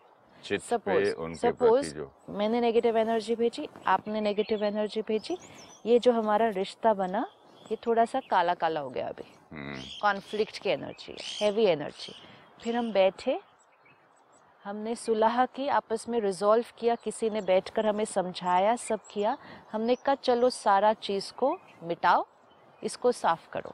सपोज़ 0.43 0.59
पे 0.65 0.75
Suppose- 0.75 1.19
उनके 1.19 1.51
suppose- 1.51 1.71
प्रति 1.73 1.89
जो। 1.89 2.11
मैंने 2.29 2.61
नेगेटिव 2.61 2.97
एनर्जी 2.97 3.35
भेजी 3.35 3.69
आपने 3.88 4.21
नेगेटिव 4.21 4.63
एनर्जी 4.63 5.01
भेजी 5.01 5.38
ये 5.85 6.00
जो 6.00 6.11
हमारा 6.11 6.50
रिश्ता 6.50 6.93
बना 6.93 7.25
ये 7.71 7.77
थोड़ा 7.88 8.05
सा 8.05 8.19
काला 8.19 8.53
काला 8.53 8.79
हो 8.79 8.89
गया 8.89 9.07
अभी। 9.07 9.33
हम्म, 9.51 9.81
कॉन्फ्लिक्ट 10.01 10.57
की 10.57 10.69
एनर्जी 10.69 11.15
हैवी 11.41 11.65
एनर्जी 11.65 12.13
फिर 12.63 12.75
हम 12.75 12.91
बैठे 12.91 13.39
हमने 14.63 14.95
सुलह 14.95 15.45
की 15.45 15.67
आपस 15.67 16.09
में 16.09 16.19
रिजॉल्व 16.19 16.65
किया 16.79 16.95
किसी 16.95 17.29
ने 17.29 17.41
बैठकर 17.41 17.85
हमें 17.88 18.05
समझाया 18.05 18.75
सब 18.75 19.00
किया 19.11 19.38
हमने 19.71 19.95
कहा 19.95 20.15
चलो 20.15 20.50
सारा 20.50 20.93
चीज़ 20.93 21.33
को 21.33 21.59
मिटाओ 21.83 22.25
इसको 22.83 23.11
साफ़ 23.11 23.50
करो। 23.50 23.73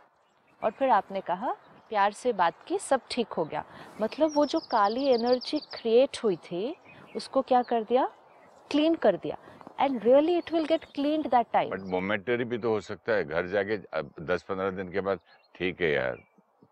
और 0.62 0.72
फिर 0.72 0.90
आपने 0.90 1.22
कहा 1.22 1.52
प्यार 1.92 2.12
से 2.12 2.34
बात 2.34 2.64
की 2.68 2.78
सब 2.80 3.02
ठीक 3.12 3.34
हो 3.34 3.46
गया। 3.46 3.64
मतलब 4.02 4.32
वो 4.36 4.46
जो 4.46 4.60
काली 4.72 5.06
एनर्जी 5.08 5.60
क्रिएट 5.74 6.18
हुई 6.24 6.36
थी 6.44 6.76
उसको 7.16 7.42
क्या 7.42 7.62
कर 7.64 7.84
दिया? 7.84 8.08
क्लीन 8.72 8.96
कर 8.96 9.18
दिया। 9.18 9.38
And 9.80 10.04
really 10.04 10.38
it 10.38 10.52
will 10.54 10.66
get 10.66 10.86
cleaned 10.86 11.28
that 11.28 11.48
time 11.54 11.70
but 11.70 11.82
momentary 11.92 12.44
भी 12.44 12.58
तो 12.58 12.70
हो 12.70 12.80
सकता 12.82 13.14
है। 13.14 13.24
घर 13.24 13.48
जाके 13.48 13.78
दस 14.26 14.44
पंद्रह 14.44 14.70
दिन 14.72 14.92
के 14.92 15.02
बाद 15.02 15.20
ठीक 15.56 15.82
है 15.82 15.92
यार 15.94 16.18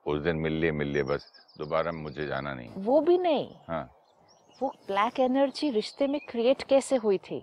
उस 0.06 0.22
दिन 0.22 0.36
मिल 0.38 0.54
लिए 0.54 0.72
मिल 0.72 0.88
लिए 0.88 1.04
बस 1.04 1.32
दोबारा 1.58 1.92
मुझे 1.92 2.28
जाना 2.28 2.54
नहीं 2.54 2.70
वो 2.78 3.00
भी 3.02 3.18
नहीं। 3.18 3.50
हाँ। 3.68 3.90
वो 4.62 4.74
ब्लैक 4.88 5.20
एनर्जी 5.20 5.70
रिश्ते 5.70 6.08
में 6.08 6.20
क्रिएट 6.30 6.64
कैसे 6.64 6.96
हुई 6.96 7.18
थी? 7.20 7.40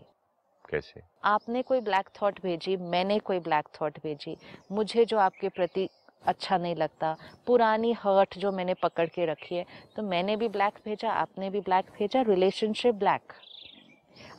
कैसे? 0.70 1.02
आपने 1.24 1.62
कोई 1.62 1.80
ब्लैक 1.80 2.08
थॉट 2.20 2.40
भेजी? 2.42 2.76
मैंने 2.76 3.18
कोई 3.18 3.38
ब्लैक 3.40 3.68
थॉट 3.80 3.98
भेजी? 4.02 4.36
मुझे 4.72 5.04
जो 5.04 5.18
आपके 5.18 5.48
प्रति 5.48 5.88
अच्छा 6.26 6.56
नहीं 6.58 6.74
लगता। 6.76 7.16
पुरानी 7.46 7.92
हर्ट 7.92 8.38
जो 8.38 8.52
मैंने 8.52 8.74
पकड़ 8.74 9.06
के 9.06 9.26
रखी 9.26 9.54
है 9.54 9.64
तो 9.96 10.02
मैंने 10.02 10.36
भी 10.36 10.48
ब्लैक 10.48 10.78
भेजा, 10.84 11.10
आपने 11.10 11.50
भी 11.50 11.60
ब्लैक 11.60 11.90
भेजा 11.98 12.22
रिलेशनशिप 12.22 12.94
ब्लैक 12.94 13.32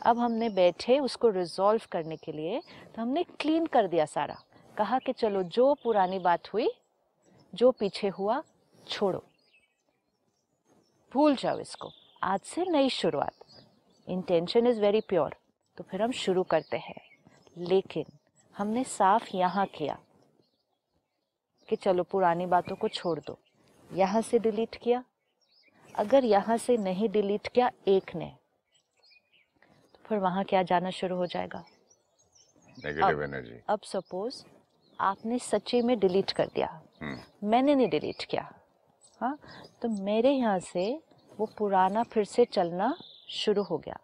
अब 0.06 0.20
हमने 0.20 0.50
बैठे 0.50 1.00
उसको 1.00 1.30
रिजॉल्व 1.30 1.82
करने 1.92 2.16
के 2.16 2.32
लिए 2.32 2.62
तो 2.96 3.02
हमने 3.02 3.24
क्लीन 3.40 3.66
कर 3.66 3.88
दिया 3.88 4.06
सारा। 4.06 4.38
कहा 4.78 5.00
कि 5.00 5.14
चलो, 5.14 5.44
जो 5.44 5.74
पुरानी 5.74 6.20
बात 6.20 6.54
हुई, 6.54 6.70
जो 7.54 7.72
पीछे 7.72 8.08
हुआ, 8.10 8.42
छोड़ो। 8.88 9.24
भूल 11.12 11.36
जाओ 11.36 11.60
इसको। 11.60 11.90
आज 12.24 12.40
से 12.40 12.66
नई 12.66 12.90
शुरुआत। 12.90 13.34
इंटेंशन 14.08 14.68
इज़ 14.68 14.82
वेरी 14.82 15.02
प्योर 15.02 15.36
तो 15.78 15.84
फिर 15.84 16.02
हम 16.02 16.12
शुरू 16.12 16.44
करते 16.44 16.78
हैं। 16.78 17.02
लेकिन 17.58 18.06
हमने 18.56 18.84
साफ़ 18.84 19.36
यहाँ 19.36 19.66
किया। 19.68 19.98
कि 21.70 21.76
चलो 21.76 22.04
पुरानी 22.04 22.46
बातों 22.46 22.76
को 22.76 22.88
छोड़ 22.88 23.20
दो। 23.20 23.38
यहाँ 23.90 24.22
से 24.22 24.40
डिलीट 24.40 24.76
किया। 24.76 25.04
अगर 25.96 26.26
यहाँ 26.26 26.58
से 26.58 26.78
नहीं 26.78 27.10
डिलीट 27.10 27.48
किया 27.48 27.72
एक 27.88 28.16
ने। 28.16 28.26
तो 29.94 30.00
फिर 30.10 30.18
वहाँ 30.20 30.44
क्या 30.44 30.64
जाना 30.64 30.90
शुरू 30.90 31.16
हो 31.16 31.26
जाएगा? 31.26 31.64
नेगेटिव 32.86 33.24
एनर्जी 33.24 33.60
अब 33.70 33.80
सपोज़ 33.86 34.44
आपने 35.02 35.40
सच्ची 35.40 35.82
में 35.82 36.00
डिलीट 36.00 36.32
कर 36.32 36.48
दिया। 36.56 36.68
हम्म। 37.02 37.50
मैंने 37.50 37.76
नहीं 37.76 37.90
डिलीट 37.90 38.24
किया। 38.24 38.50
हाँ? 39.22 39.38
तो 39.82 39.90
मेरे 40.04 40.32
यहाँ 40.32 40.60
से 40.60 41.02
वो 41.40 41.46
पुराना 41.58 42.04
फिर 42.04 42.26
से 42.26 42.46
चलना 42.46 42.94
शुरू 43.30 43.64
हो 43.64 43.78
गया। 43.78 43.98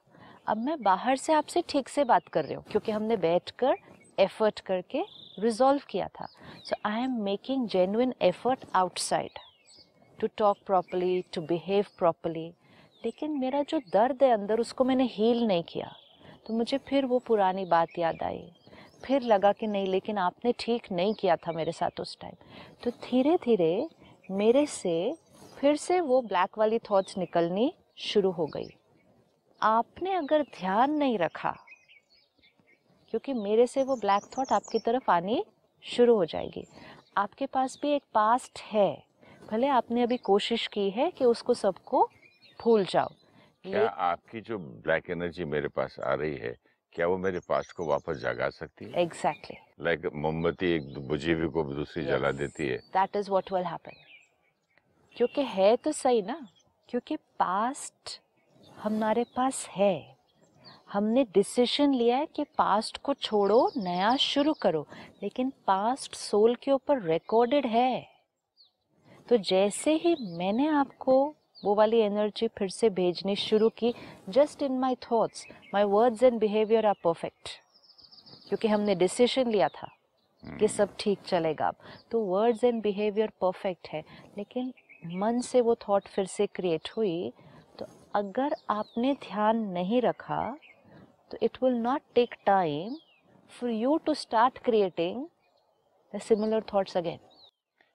अब 0.48 0.58
मैं 0.58 0.82
बाहर 0.84 1.16
से 1.16 1.34
आपसे 1.34 1.63
ठीक 1.70 1.89
से 1.89 2.04
बात 2.04 2.28
कर 2.28 2.46
रही 2.46 2.54
हूँ 2.54 2.63
क्योंकि 2.63 2.92
हमने 2.92 3.18
बैठकर 3.18 3.75
एफर्ट 4.20 4.60
करके 4.60 5.04
रिजॉल्व 5.40 5.82
किया 5.90 6.08
था। 6.16 6.28
So 6.66 6.76
I 6.86 7.04
am 7.04 7.22
making 7.24 7.68
genuine 7.70 8.14
effort 8.22 8.66
outside 8.76 9.40
to 10.20 10.28
talk 10.38 10.58
properly 10.66 11.22
to 11.34 11.42
behave 11.44 11.86
properly 11.98 12.52
लेकिन 13.04 13.38
मेरा 13.40 13.62
जो 13.64 13.80
दर्द 13.94 14.24
है 14.24 14.32
अंदर, 14.32 14.60
उसको 14.60 14.84
मैंने 14.84 15.04
हील 15.12 15.46
नहीं 15.48 15.64
किया। 15.64 15.92
तो 16.48 16.54
मुझे 16.54 16.78
फिर 16.88 17.06
वो 17.06 17.20
पुरानी 17.20 17.66
बात 17.66 17.98
याद 18.00 18.24
आई। 18.24 18.50
फिर 19.04 19.22
लगा 19.24 19.52
कि 19.52 19.68
नहीं, 19.68 19.88
लेकिन 19.88 20.18
आपने 20.18 20.54
ठीक 20.60 20.92
नहीं 20.92 21.14
किया 21.14 21.36
था 21.36 21.52
मेरे 21.52 21.72
साथ 21.72 22.00
उस 22.02 22.18
टाइम 22.22 22.36
तो 22.84 22.92
धीरे 23.04 23.36
धीरे 23.44 23.88
मेरे 24.30 24.66
से 24.66 25.16
फिर 25.60 25.76
से 25.78 26.00
वो 26.02 26.22
ब्लैक 26.22 26.58
वाली 26.58 26.80
थॉट्स 26.90 27.18
निकलनी 27.18 27.72
शुरू 28.00 28.32
हो 28.32 28.46
गई। 28.48 28.68
आपने 29.62 30.14
अगर 30.14 30.42
ध्यान 30.52 30.92
नहीं 30.94 31.18
रखा 31.18 31.56
क्योंकि 33.10 33.34
मेरे 33.34 33.68
से 33.68 33.84
वो 33.84 33.96
ब्लैक 33.96 34.24
थॉट 34.38 34.51
आपकी 34.51 34.80
तरफ़ 34.80 35.12
आनी 35.12 35.46
शुरू 35.84 36.16
हो 36.16 36.25
जाएगी। 36.25 36.66
आपके 37.18 37.46
पास 37.46 37.80
भी 37.82 37.92
एक 37.92 38.04
पास्ट 38.13 38.60
है। 38.60 39.04
भले 39.51 39.68
आपने 39.68 40.04
अभी 40.04 40.18
कोशिश 40.18 40.68
की 40.68 40.89
है 40.89 41.12
कि 41.12 41.25
उसको 41.25 41.54
सबको 41.54 42.10
भूल 42.63 42.86
जाओ 42.86 43.10
क्या 43.63 43.88
आपकी 43.88 44.42
जो 44.42 44.58
ब्लैक 44.58 45.10
एनर्जी 45.10 45.44
मेरे 45.44 45.68
पास 45.68 45.96
आ 46.00 46.13
रही 46.13 46.36
है 46.36 46.56
क्या 46.94 47.08
वो 47.08 47.18
मेरे 47.18 47.39
पास्ट 47.39 47.72
को 47.72 47.86
वापस 47.86 48.16
जगा 48.16 48.50
सकती 48.50 48.86
है? 48.86 49.01
एग्जैक्टली 49.01 49.58
लाइक 49.82 50.06
मोमबत्ती 50.16 50.68
एक 50.68 50.98
बुझी 51.00 51.32
हुई 51.32 51.48
को 51.48 51.63
दूसरी 51.63 52.04
Yes. 52.04 52.12
जला 52.12 52.32
देती 52.32 52.68
है। 52.68 52.78
That 52.78 53.16
is 53.16 53.30
what 53.30 53.51
will 53.54 53.63
happen 53.63 53.92
क्योंकि 55.16 55.42
है 55.42 55.75
तो 55.75 55.92
सही 55.92 56.22
ना? 56.22 56.48
क्योंकि 56.89 57.16
पास्ट 57.16 58.22
हमारे 58.78 59.24
पास 59.24 59.68
है। 59.68 60.19
हमने 60.89 61.24
डिसीज़न 61.34 61.93
लिया 61.93 62.17
है 62.17 62.25
कि 62.25 62.43
पास्ट 62.58 62.98
को 62.98 63.13
छोड़ो 63.13 63.72
नया 63.77 64.15
शुरू 64.17 64.53
करो 64.53 64.86
लेकिन 65.24 65.51
पास्ट 65.67 66.15
सोल 66.15 66.55
के 66.55 66.72
ऊपर 66.72 67.01
रिकॉर्डेड 67.01 67.65
है। 67.65 68.08
तो 69.27 69.38
जैसे 69.39 69.93
ही 69.96 70.15
मैंने 70.38 70.67
आपको 70.67 71.15
वो 71.63 71.74
वाली 71.75 72.00
एनर्जी 72.00 72.48
फिर 72.48 72.69
से 72.69 72.89
भेजनी 72.89 73.36
शुरू 73.36 73.69
की 73.77 73.93
just 74.29 74.62
in 74.63 74.77
my 74.79 74.96
thoughts 75.12 75.46
my 75.74 75.84
words 75.86 76.24
and 76.24 76.39
behaviour 76.39 76.86
are 76.86 76.96
perfect 77.03 77.50
क्योंकि 78.48 78.67
हमने 78.67 78.96
डिसीज़न 78.96 79.51
लिया 79.51 79.67
था 79.67 79.89
कि 80.43 80.67
सब 80.67 80.89
ठीक 81.00 81.19
चलेगा 81.27 81.67
अब। 81.67 81.75
तो 82.12 82.19
वर्ड्स 82.19 82.63
एंड 82.63 82.81
बिहेवियर 82.81 83.31
परफेक्ट 83.41 83.88
है 83.88 84.03
लेकिन 84.38 84.74
मन 85.19 85.39
से 85.41 85.62
वो 85.62 85.75
थॉट 85.88 86.08
फिर 86.08 86.25
से 86.27 86.48
क्रिएट 86.48 86.89
हुई 86.98 87.31
तो 87.79 87.86
अगर 88.15 88.55
आपने 88.69 89.13
ध्यान 89.24 89.58
नहीं 89.74 90.01
रखा 90.01 90.41
तो 91.31 91.38
it 91.41 91.57
will 91.63 91.74
not 91.74 92.01
take 92.15 92.36
time 92.45 92.95
for 93.59 93.69
you 93.69 93.98
to 94.05 94.13
start 94.13 94.57
creating 94.63 95.25
the 96.13 96.19
similar 96.21 96.63
thoughts 96.74 96.98
again 96.98 97.19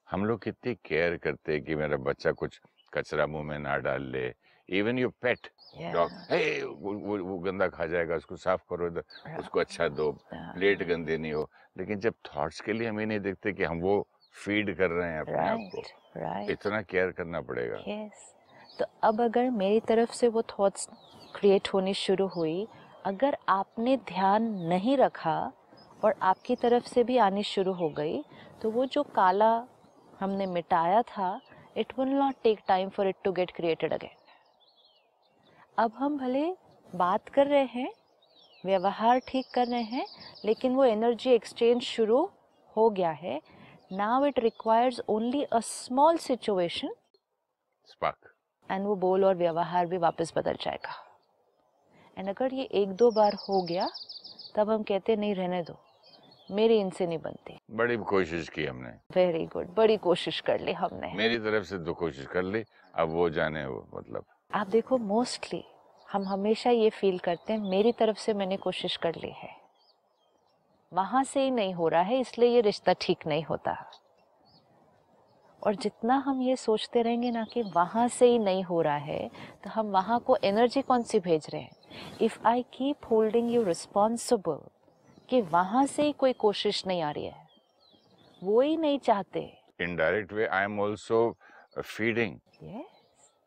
हम 0.09 0.25
लोग 0.25 0.43
कितनी 0.43 0.75
केयर 0.85 1.17
करते 1.17 1.53
हैं 1.53 1.63
कि 1.65 1.75
मेरा 1.75 1.97
बच्चा 2.07 2.33
कुछ 2.33 2.61
कचरा 2.93 3.27
मुँह 3.27 3.45
में 3.45 3.59
ना 3.59 3.77
डाल 3.79 4.03
ले। 4.13 4.33
इवन 4.69 4.99
योर 4.99 5.13
पेट 5.23 5.49
डॉग 5.93 6.11
हे 6.31 6.63
वो, 6.63 7.39
गंदा 7.39 7.69
खा 7.69 7.87
जाएगा 7.87 8.17
उसको 8.17 8.37
साफ़ 8.37 8.63
करो 8.71 8.87
इधर 8.87 9.39
उसको 9.39 9.61
अच्छा 9.61 9.89
दो 9.89 10.11
प्लेट 10.33 10.83
गंदी 10.89 11.17
नहीं 11.19 11.33
हो। 11.33 11.49
लेकिन 11.79 12.01
जब 12.01 12.15
थॉट्स 12.27 12.61
के 12.61 12.73
लिए 12.73 12.89
हम 12.89 13.01
ये 13.01 13.07
नहीं 13.07 13.21
देखते 13.21 13.53
कि 13.53 13.65
हम 13.65 13.81
वो 13.81 14.07
फ़ीड 14.45 14.77
कर 14.77 14.91
रहे 14.91 15.11
हैं 15.13 15.21
अपने 15.21 15.35
आप 15.35 15.59
राइट 15.59 15.73
को 15.73 15.83
राइट 16.17 16.51
इतना 16.51 16.83
केयर 16.83 17.11
करना 17.11 17.41
पड़ेगा। 17.41 17.83
यस 17.89 18.33
तो 18.79 18.85
अब 19.03 19.21
अगर 19.23 19.51
मेरी 19.51 19.81
तरफ़ 19.89 20.13
से 20.13 20.29
वो 20.29 20.43
थॉट्स 20.51 20.89
क्रिएट 21.35 21.69
होनी 21.75 21.95
शुरू 21.95 22.27
हुई 22.27 22.67
अगर 23.05 23.37
आपने 23.49 23.97
ध्यान 24.09 24.43
नहीं 24.69 24.97
रखा 24.97 25.37
और 26.05 26.15
आपकी 26.23 26.55
तरफ़ 26.57 26.85
से 26.89 27.05
भी 27.05 27.17
आनी 27.19 27.43
शुरू 27.43 27.73
हो 27.73 27.89
गई 27.89 28.23
तो 28.63 28.71
वो 28.71 28.85
जो 28.87 29.03
काला 29.17 29.53
हमने 30.21 30.47
मिटाया 30.47 31.03
था 31.03 31.41
it 31.77 31.93
will 31.99 32.09
not 32.09 32.35
take 32.43 32.61
time 32.69 32.89
for 32.89 33.09
it 33.09 33.17
to 33.25 33.33
get 33.33 33.51
created 33.51 33.93
again 33.93 34.17
अब 35.79 35.93
हम 35.97 36.19
भले 36.19 36.45
बात 36.93 37.29
कर 37.29 37.47
रहे 37.47 37.65
हैं 37.65 37.93
व्यवहार 38.65 39.19
ठीक 39.29 39.47
कर 39.55 39.67
रहे 39.69 39.83
हैं 39.83 40.07
लेकिन 40.45 40.75
वो 40.75 40.85
एनर्जी 40.85 41.31
एक्सचेंज 41.31 41.83
शुरू 41.83 42.29
हो 42.77 42.89
गया 42.91 43.11
है। 43.13 43.41
Now 43.93 44.25
it 44.27 44.39
requires 44.39 45.01
only 45.09 45.43
a 45.45 45.59
small 45.63 46.17
situation 46.19 46.95
spark 47.89 48.35
and 48.71 48.87
वो 48.87 48.95
बोल 48.97 49.25
और 49.25 49.35
व्यवहार 49.37 49.87
भी 49.87 49.97
वापस 49.99 50.33
बदल 50.37 50.57
जाएगा। 50.61 51.04
एंड 52.19 52.29
अगर 52.29 52.55
ये 52.55 52.65
एक 52.73 52.93
दो 52.93 53.11
बार 53.11 53.35
हो 53.49 53.61
गया 53.63 53.89
तब 54.55 54.71
हम 54.71 54.83
कहते 54.83 55.17
नहीं 55.17 55.35
रहने 55.35 55.63
दो। 55.63 55.77
मेरी 56.51 56.79
इनसे 56.81 57.07
नहीं 57.07 57.19
बनती। 57.19 57.59
बड़ी 57.71 57.97
कोशिश 57.97 58.49
की 58.49 58.65
हमने। 58.65 58.91
वेरी 59.15 59.45
गुड 59.47 59.75
बड़ी 59.75 59.97
कोशिश 59.97 60.41
कर 60.41 60.61
ली 60.61 60.73
हमने। 60.73 61.13
मेरी 61.17 61.39
तरफ़ 61.39 61.65
से 61.65 61.79
दो 61.79 61.95
कोशिश 61.95 62.27
कर 62.27 62.43
ली 62.43 62.63
अब 62.95 63.09
वो 63.09 63.29
जाने 63.31 63.67
वो 63.67 63.87
मतलब। 63.95 64.25
आप 64.55 64.67
देखो 64.67 64.99
मोस्टली 64.99 65.65
हम 66.13 66.25
हमेशा 66.25 66.71
ये 66.71 66.91
फील 66.91 67.19
करते 67.19 67.53
हैं 67.53 67.61
मेरी 67.61 67.93
तरफ़ 67.93 68.19
से 68.19 68.35
मैंने 68.35 68.57
कोशिश 68.57 68.97
कर 68.97 69.15
ली 69.15 69.33
है। 69.37 69.51
वहाँ 70.93 71.25
से 71.25 71.45
ही 71.45 71.51
नहीं 71.51 71.75
हो 71.75 71.89
रहा 71.89 72.03
है 72.03 72.21
इसलिए 72.21 72.49
ये 72.49 72.61
रिश्ता 72.61 72.93
ठीक 73.01 73.27
नहीं 73.27 73.45
होता। 73.45 73.73
और 75.67 75.75
जितना 75.75 76.17
हम 76.27 76.41
ये 76.43 76.57
सोचते 76.57 77.03
रहेंगे 77.03 77.31
ना 77.31 77.45
कि 77.53 77.63
वहाँ 77.75 78.07
से 78.09 78.27
ही 78.31 78.39
नहीं 78.39 78.63
हो 78.65 78.81
रहा 78.83 78.97
है 78.97 79.29
तो 79.65 79.71
हम 79.71 79.91
वहाँ 79.91 80.19
को 80.21 80.37
एनर्जी 80.45 80.83
कौन 80.83 81.03
सी 81.03 81.21
भेज 81.21 81.47
रहे 81.53 81.61
हैं? 81.63 81.71
If 82.23 82.39
I 82.47 82.63
keep 82.73 83.11
holding 83.11 83.53
you 83.55 83.63
responsible 83.65 84.59
कि 85.29 85.41
वहाँ 85.53 85.85
से 85.87 86.03
ही 86.03 86.13
कोई 86.13 86.33
कोशिश 86.39 86.87
नहीं 86.87 87.03
आ 87.03 87.11
रही 87.11 87.27
है 87.27 87.43
वो 88.43 88.61
ही 88.61 88.77
नहीं 88.77 88.99
चाहते। 88.99 89.41
Indirect 89.81 90.33
way 90.33 90.47
I 90.47 90.65
am 90.65 90.81
also 90.81 91.31
feeding 91.79 92.39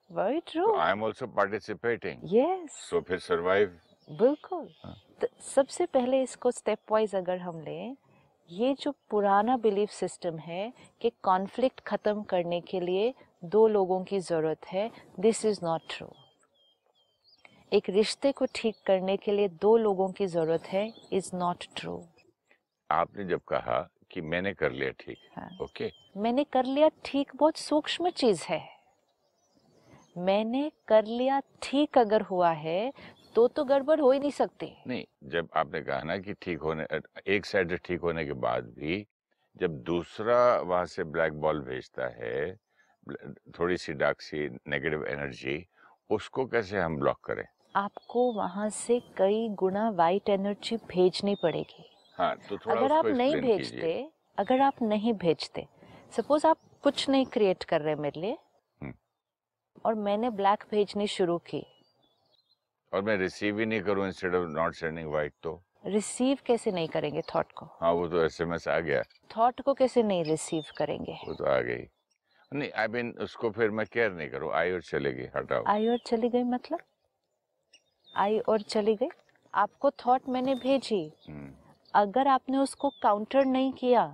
very 0.10 0.40
true 0.48 0.74
I 0.76 0.92
am 0.92 1.04
also 1.04 1.28
participating 1.28 2.20
yes 2.34 2.80
so 2.90 3.02
फिर 3.08 3.20
सरवाइव 3.20 3.78
बिल्कुल। 4.08 4.68
हाँ। 4.84 4.96
तो 5.22 5.28
सबसे 5.46 5.86
पहले 5.86 6.22
इसको 6.24 6.52
स्टेप 6.52 6.92
वाइज 6.92 7.16
अगर 7.16 7.38
हम 7.40 7.60
लें 7.62 7.96
ये 8.50 8.74
जो 8.74 8.94
पुराना 9.10 9.58
बिलीफ 9.58 9.90
सिस्टम 9.90 10.38
है 10.38 10.74
कि 11.02 11.12
कॉन्फ्लिक्ट 11.24 11.80
खत्म 11.80 12.22
करने 12.24 12.62
के 12.62 12.80
लिए 12.80 13.14
दो 13.46 13.68
लोगों 13.68 14.04
की 14.04 14.20
ज़रूरत 14.20 14.66
है 14.66 14.92
दिस 15.20 15.46
इज़ 15.46 15.60
नॉट 15.64 15.82
ट्रू 15.90 16.08
एक 17.74 17.90
रिश्ते 17.90 18.32
को 18.32 18.46
ठीक 18.56 18.76
करने 18.86 19.18
के 19.18 19.32
लिए 19.32 19.48
दो 19.62 19.78
लोगों 19.78 20.10
की 20.12 20.28
ज़रूरत 20.28 20.66
है 20.66 20.94
इज़ 21.14 21.30
नॉट 21.36 21.66
ट्रू 21.76 22.02
आपने 22.92 23.24
जब 23.26 23.42
कहा 23.48 23.90
कि 24.12 24.22
मैंने 24.22 24.54
कर 24.54 24.72
लिया 24.72 24.92
ठीक 25.00 25.18
हाँ। 25.36 25.50
ओके? 25.62 25.92
मैंने 26.18 26.44
कर 26.44 26.66
लिया 26.66 26.90
ठीक 27.06 27.32
बहुत 27.36 27.58
सूक्ष्म 27.58 28.10
चीज़ 28.10 28.44
है। 28.44 28.62
मैंने 30.18 30.72
कर 30.88 31.06
लिया 31.06 31.42
ठीक 31.62 31.98
अगर 31.98 32.22
हुआ 32.22 32.52
है 32.52 32.94
तो 33.38 33.48
तो 33.48 33.64
गड़बड़ 33.66 34.00
हो 34.00 34.12
ही 34.12 34.20
नहीं 34.20 34.32
सकती। 34.32 34.72
नहीं 34.88 35.04
जब 35.24 35.50
आपने 35.56 35.82
कहा 35.82 36.02
ना 36.04 36.18
कि 36.18 36.34
ठीक 36.34 36.60
होने 36.60 36.86
एक 37.28 37.46
साइड 37.46 37.78
ठीक 37.78 38.02
होने 38.02 38.26
के 38.26 38.34
बाद 38.34 38.64
भी 38.64 39.06
जब 39.56 39.72
दूसरा 39.84 40.38
वहाँ 40.62 40.86
से 40.86 41.04
ब्लैक 41.04 41.34
बॉल 41.34 41.60
भेजता 41.62 42.08
है 42.08 42.56
थोड़ी 43.60 43.78
सी 43.78 43.94
डार्क 43.94 44.22
सी 44.22 44.48
नेगेटिव 44.68 45.06
एनर्जी 45.06 45.66
उसको 46.10 46.46
कैसे 46.46 46.80
हम 46.80 46.98
ब्लॉक 46.98 47.20
करें? 47.26 47.46
आपको 47.76 48.32
वहाँ 48.34 48.70
से 48.70 49.00
कई 49.18 49.48
गुना 49.50 49.90
वाइट 49.90 50.30
एनर्जी 50.30 50.78
भेजनी 50.78 51.36
पड़ेगी। 51.36 51.90
हाँ 52.18 52.36
तो 52.50 52.58
थोड़ा 52.58 52.80
अगर 52.80 52.92
आप 52.92 53.06
नहीं 53.06 53.42
भेजते 53.42 54.12
अगर 54.40 54.62
आप 54.62 54.82
नहीं 54.82 55.14
भेजते 55.14 55.68
सपोज़ 56.12 56.48
आप 56.48 56.58
कुछ 56.84 57.10
नहीं 57.10 57.26
क्रिएट 57.26 57.64
कर 57.64 57.82
रहे 57.82 57.96
मेरे 57.96 58.22
लिए 58.22 58.38
हम्म। 58.82 58.94
और 59.86 59.96
मैंने 59.96 60.30
ब्लैक 60.30 60.64
भेजनी 60.72 61.08
शुरू 61.08 61.38
की 61.38 61.66
और 62.94 63.02
मैं 63.02 63.18
रिसीव 63.18 63.60
ही 63.60 63.66
नहीं 63.66 63.82
करूँ 63.82 64.06
instead 64.08 64.36
of 64.36 64.48
not 64.50 64.76
sending 64.76 65.12
white 65.12 65.34
तो। 65.44 65.62
रिसीव 65.86 66.38
कैसे 66.46 66.72
नहीं 66.72 66.88
करेंगे 66.88 67.22
थॉट 67.36 67.52
को? 67.52 67.66
हाँ 67.82 67.92
वो 67.92 68.08
तो 68.08 68.24
एसएमएस 68.24 68.68
आ 68.68 68.80
गया। 68.80 69.02
थॉट 69.38 69.62
को 69.62 69.74
कैसे 69.74 70.04
नहीं 70.04 70.24
रिसीव 70.24 70.64
करेंगे? 70.78 71.18
वो 71.28 71.34
तो 71.34 71.46
आ 71.46 71.60
गई। 71.62 71.88
नहीं 72.54 72.72
आई 72.72 72.88
मीन 72.88 73.12
उसको 73.22 73.50
फिर 73.52 73.70
मैं 73.70 73.86
केयर 73.94 74.12
नहीं 74.12 74.30
करूँ। 74.30 74.52
आई 74.54 74.72
और 74.72 74.82
चलेगी 74.82 75.28
हटाओ। 75.36 75.64
आई 75.68 75.88
और 75.88 75.98
चली 75.98 76.30
गई 76.30 76.44
मतलब? 76.44 76.80
आई 78.18 78.40
और 78.40 78.62
चली 78.62 78.96
गई? 78.96 79.10
आपको 79.54 79.92
थॉट 79.92 80.30
मैंने 80.30 80.56
भेजी। 80.56 81.04
हम्म, 81.30 81.54
अगर 81.96 82.28
आपने 82.28 82.58
उसको 82.58 82.90
काउंटर 83.04 83.46
नहीं 83.46 83.72
किया 83.74 84.06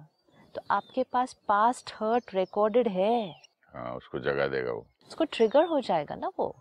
तो 0.56 0.62
आपके 0.72 1.04
पास 1.04 1.34
पास्ट 1.48 1.94
हर्ट 1.96 2.36
रिकॉर्डेड 2.36 2.88
है। 2.88 3.36
हाँ 3.74 3.96
उसको 3.96 4.20
जगह 4.20 4.48
देगा 4.48 4.72
वो। 4.72 4.86
उसको 5.08 5.24
ट्रिगर 5.24 5.66
हो 5.66 5.80
जाएगा 5.82 6.16
ना 6.16 6.32
वो? 6.40 6.56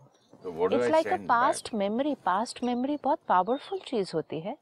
It's 0.44 0.90
like 0.90 1.06
a 1.06 1.16
past 1.28 1.72
memory 1.74 2.14
past 2.24 2.62
memory 2.64 2.96
बहुत 3.04 3.18
पावरफुल 3.28 3.78
चीज़ 3.86 4.10
होती 4.14 4.40
है। 4.40 4.56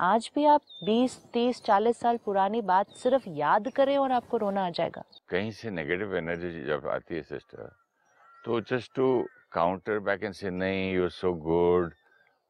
आज 0.00 0.30
भी 0.34 0.44
आप 0.46 0.60
20, 0.84 1.16
30, 1.32 1.60
40 1.62 1.98
साल 2.00 2.16
पुरानी 2.24 2.60
बात 2.62 2.94
सिर्फ़ 2.96 3.28
याद 3.28 3.68
करें 3.68 3.96
और 3.98 4.12
आपको 4.12 4.36
रोना 4.36 4.66
आ 4.66 4.70
जाएगा। 4.70 5.02
कहीं 5.28 5.50
से 5.50 5.70
नेगेटिव 5.70 6.16
एनर्जी 6.16 6.64
जब 6.64 6.86
आती 6.88 7.14
है 7.14 7.22
सिस्टर 7.22 7.70
तो 8.44 8.60
just 8.60 8.94
to 8.94 9.06
counter 9.52 9.98
back 9.98 10.22
and 10.24 10.34
से 10.34 10.50
नहीं 10.50 10.92
यू 10.94 11.08
सो 11.08 11.32
गुड 11.32 11.92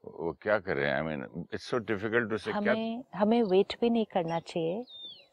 वो 0.05 0.33
क्या 0.43 0.59
करें? 0.59 0.91
I 0.93 1.03
mean 1.03 1.47
it's 1.55 1.65
so 1.65 1.79
difficult 1.81 2.31
to 2.31 2.39
say 2.39 2.51
क्या 2.53 2.73
हमें 2.73 3.03
हमें 3.15 3.43
वेट 3.43 3.75
भी 3.81 3.91
नहीं 3.91 4.07
करना 4.13 4.39
चाहिए 4.41 4.85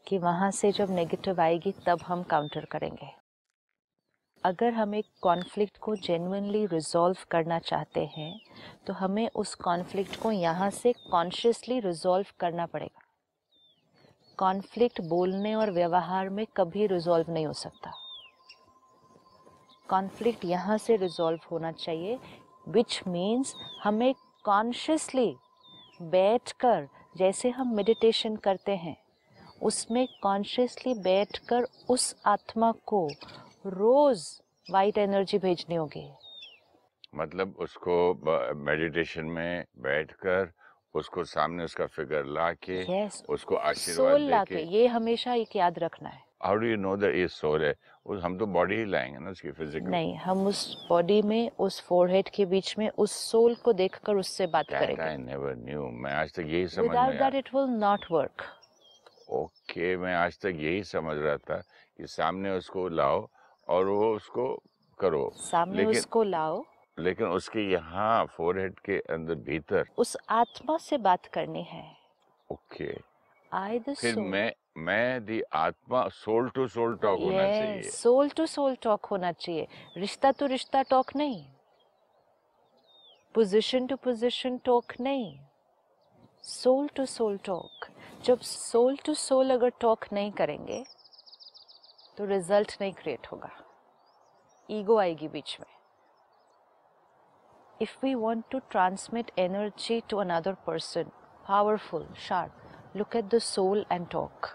कि 0.06 0.18
वहाँ 0.18 0.50
से 0.50 0.72
जब 0.72 0.90
नेगेटिव 0.90 1.40
आएगी 1.40 1.74
तब 1.86 2.00
हम 2.06 2.22
काउंटर 2.22 2.64
करेंगे। 2.64 3.19
अगर 4.44 4.72
हम 4.72 4.94
एक 4.94 5.06
कॉन्फ्लिक्ट 5.22 5.76
को 5.78 5.94
जेनुनली 5.96 6.64
रिजॉल्व 6.66 7.24
करना 7.30 7.58
चाहते 7.58 8.04
हैं 8.16 8.40
तो 8.86 8.92
हमें 8.92 9.28
उस 9.36 9.54
कॉन्फ्लिक्ट 9.54 10.16
को 10.16 10.30
यहाँ 10.32 10.70
से 10.70 10.92
कॉन्शियसली 11.10 11.78
रिजॉल्व 11.80 12.26
करना 12.40 12.66
पड़ेगा। 12.66 13.02
कॉन्फ्लिक्ट 14.38 15.00
बोलने 15.00 15.54
और 15.54 15.70
व्यवहार 15.70 16.28
में 16.28 16.44
कभी 16.56 16.86
रिजॉल्व 16.86 17.32
नहीं 17.32 17.46
हो 17.46 17.52
सकता। 17.52 17.92
कॉन्फ्लिक्ट 19.88 20.44
यहाँ 20.44 20.78
से 20.78 20.96
रिजॉल्व 20.96 21.40
होना 21.50 21.72
चाहिए 21.74 22.18
विच 22.66 23.00
मीन्स 23.08 23.54
हमें 23.82 24.14
कॉन्शियसली 24.44 25.34
बैठकर, 26.02 26.88
जैसे 27.16 27.50
हम 27.50 27.74
मेडिटेशन 27.76 28.36
करते 28.38 28.76
हैं, 28.76 28.96
उसमें 29.62 30.06
कॉन्शियसली 30.22 30.94
बैठकर 30.94 31.66
उस 31.88 32.14
आत्मा 32.26 32.72
को 32.86 33.08
रोज 33.66 34.22
वाइट 34.70 34.98
एनर्जी 34.98 35.38
भेजनी 35.38 35.74
होगी। 35.74 36.08
मतलब 37.14 37.54
उसको 37.60 37.94
मेडिटेशन 38.56 39.24
में 39.36 39.64
बैठकर 39.82 40.52
उसको 40.94 41.24
सामने 41.24 41.64
उसका 41.64 41.86
फिगर 41.86 42.24
ला 42.26 42.50
के 42.52 42.80
यस 42.92 43.22
उसको 43.28 43.56
आशीर्वाद 43.56 44.46
दे 44.48 44.54
के 44.54 44.62
ये 44.76 44.86
हमेशा 44.86 45.34
एक 45.34 45.56
याद 45.56 45.78
रखना 45.78 46.08
है। 46.08 46.22
How 46.42 46.54
do 46.56 46.66
you 46.66 46.76
know 46.76 46.96
that 46.96 47.14
ये 47.14 47.26
सोल 47.28 47.64
है? 47.64 47.74
वो 48.06 48.18
हम 48.18 48.38
तो 48.38 48.46
बॉडी 48.46 48.76
ही 48.76 48.84
लाएँगे 48.84 49.18
ना 49.18 49.30
उसकी 49.30 49.50
फ़िज़िकल 49.50 49.90
नहीं 49.90 50.14
हम 50.18 50.46
उस 50.46 50.86
बॉडी 50.88 51.20
में 51.22 51.50
उस 51.58 51.80
फोरहेड 51.88 52.28
के 52.34 52.46
बीच 52.46 52.74
में 52.78 52.88
उस 52.88 53.12
सोल 53.30 53.54
को 53.64 53.72
देखकर 53.72 54.16
उससे 54.16 54.46
बात 54.46 54.70
दैट 54.70 54.88
आई 54.88 54.94
करेंगे 54.94 55.24
नेवर 55.24 55.56
न्यू 55.56 55.88
मैं 56.02 56.12
आज 56.12 56.32
तक 56.34 56.46
यही 56.46 56.68
समझ 56.68 56.88
without 56.88 57.14
that 57.14 57.34
it 57.34 57.54
will 57.54 57.68
not 57.80 58.06
work 58.10 58.44
okay 59.40 59.96
मैं 59.96 60.14
आज 60.14 60.38
तक 60.40 60.56
यही 60.60 60.82
समझ 60.84 61.16
रहा 61.16 61.36
था 61.36 61.58
कि 61.96 62.06
सामने 62.06 62.50
उसको 62.50 62.88
लाओ 62.88 63.28
और 63.70 63.84
वो 63.84 64.16
उसको 64.16 64.62
करो। 64.98 65.32
सामने 65.34 65.76
लेकिन- 65.76 65.96
उसको 65.96 66.22
लाओ। 66.22 66.64
लेकिन 66.98 67.26
उसके 67.26 67.60
यहाँ 67.72 68.26
फोरहेड 68.26 68.78
के 68.78 68.98
अंदर 68.98 69.34
भीतर 69.34 69.84
उस 69.98 70.16
आत्मा 70.28 70.76
से 70.76 70.98
बात 70.98 71.26
करनी 71.26 71.62
है। 71.62 71.96
ओके। 72.52 73.10
द 73.54 73.94
फिर 74.00 74.16
मैं 74.16 74.52
मैं 74.78 75.24
दी 75.24 75.42
आत्मा 75.42 76.08
सोल 76.08 76.48
टू 76.48 76.68
सोल 76.68 76.96
टॉक 76.96 77.20
होना 77.20 77.42
चाहिए। 77.42 77.82
सोल 77.82 78.28
टू 78.28 78.46
सोल 78.46 78.74
टॉक 78.74 79.04
होना 79.04 79.32
चाहिए। 79.32 79.68
रिश्ता 79.96 80.32
तो 80.32 80.46
रिश्ता 80.46 80.82
टॉक 80.82 81.16
नहीं। 81.16 81.46
पोजीशन 83.34 83.86
टू 83.86 83.96
पोजीशन 83.96 84.58
टॉक 84.58 84.84
नहीं। 85.00 85.40
सोल 86.42 86.88
टू 86.88 87.06
सोल 87.06 87.36
टॉक 87.36 87.86
जब 88.24 88.40
सोल 88.40 88.96
टू 88.96 89.14
सोल 89.14 89.50
अगर 89.50 89.72
टॉक 89.80 90.04
नहीं 90.12 90.32
करेंगे 90.32 90.84
तो 92.20 92.26
रिज़ल्ट 92.26 92.76
नहीं 92.80 92.92
क्रिएट 92.92 93.26
होगा। 93.26 93.48
ईगो 94.68 94.96
आएगी 94.98 95.28
बीच 95.28 95.56
में। 95.60 95.66
If 97.82 97.92
we 98.04 98.10
want 98.22 98.42
to 98.54 98.58
transmit 98.74 99.30
energy 99.44 99.96
to 100.10 100.18
another 100.24 100.52
person, 100.66 101.14
powerful, 101.46 102.04
sharp, 102.24 102.58
look 102.94 103.16
at 103.20 103.30
the 103.34 103.40
soul 103.44 103.80
and 103.96 104.10
talk. 104.14 104.48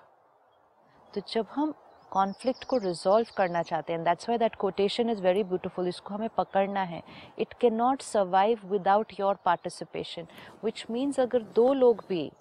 तो 1.14 1.22
जब 1.30 1.48
हम 1.52 1.74
कॉन्फ्लिक्ट 2.12 2.64
को 2.64 2.78
रिजॉल्व 2.78 3.34
करना 3.38 3.64
चाहते 3.64 3.94
हैं 3.94 4.04
that's 4.04 4.30
why 4.30 4.38
that 4.38 4.56
quotation 4.56 5.10
is 5.10 5.22
very 5.22 5.44
beautiful 5.44 5.88
इसको 5.88 6.14
हमें 6.14 6.30
पकड़ना 6.38 6.84
है। 6.84 7.02
It 7.40 7.54
can 7.62 7.76
not 7.76 8.02
survive 8.02 8.68
without 8.74 9.20
your 9.20 9.40
participation 9.46 10.28
which 10.64 10.86
means 10.92 11.20
अगर 11.20 11.44
दो 11.58 11.74
लोग 11.74 12.06
भी 12.10 12.32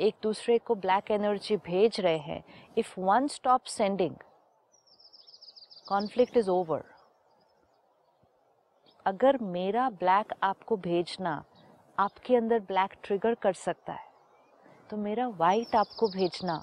एक 0.00 0.16
दूसरे 0.22 0.58
को 0.58 0.74
ब्लैक 0.74 1.10
एनर्जी 1.10 1.56
भेज 1.70 2.00
रहे 2.00 2.18
हैं 2.18 2.42
if 2.78 3.00
one 3.00 3.28
stop 3.28 3.74
sending 3.76 4.16
conflict 5.86 6.36
is 6.36 6.50
over 6.50 6.82
अगर 9.06 9.38
मेरा 9.42 9.88
ब्लैक 9.90 10.32
आपको 10.42 10.76
भेजना, 10.78 11.42
आपके 11.98 12.36
अंदर 12.36 12.60
ब्लैक 12.60 12.92
ट्रिगर 13.04 13.34
कर 13.34 13.52
सकता 13.52 13.92
है 13.92 14.10
तो 14.90 14.96
मेरा 14.98 15.26
वाइट 15.28 15.74
आपको 15.76 16.08
भेजना, 16.08 16.60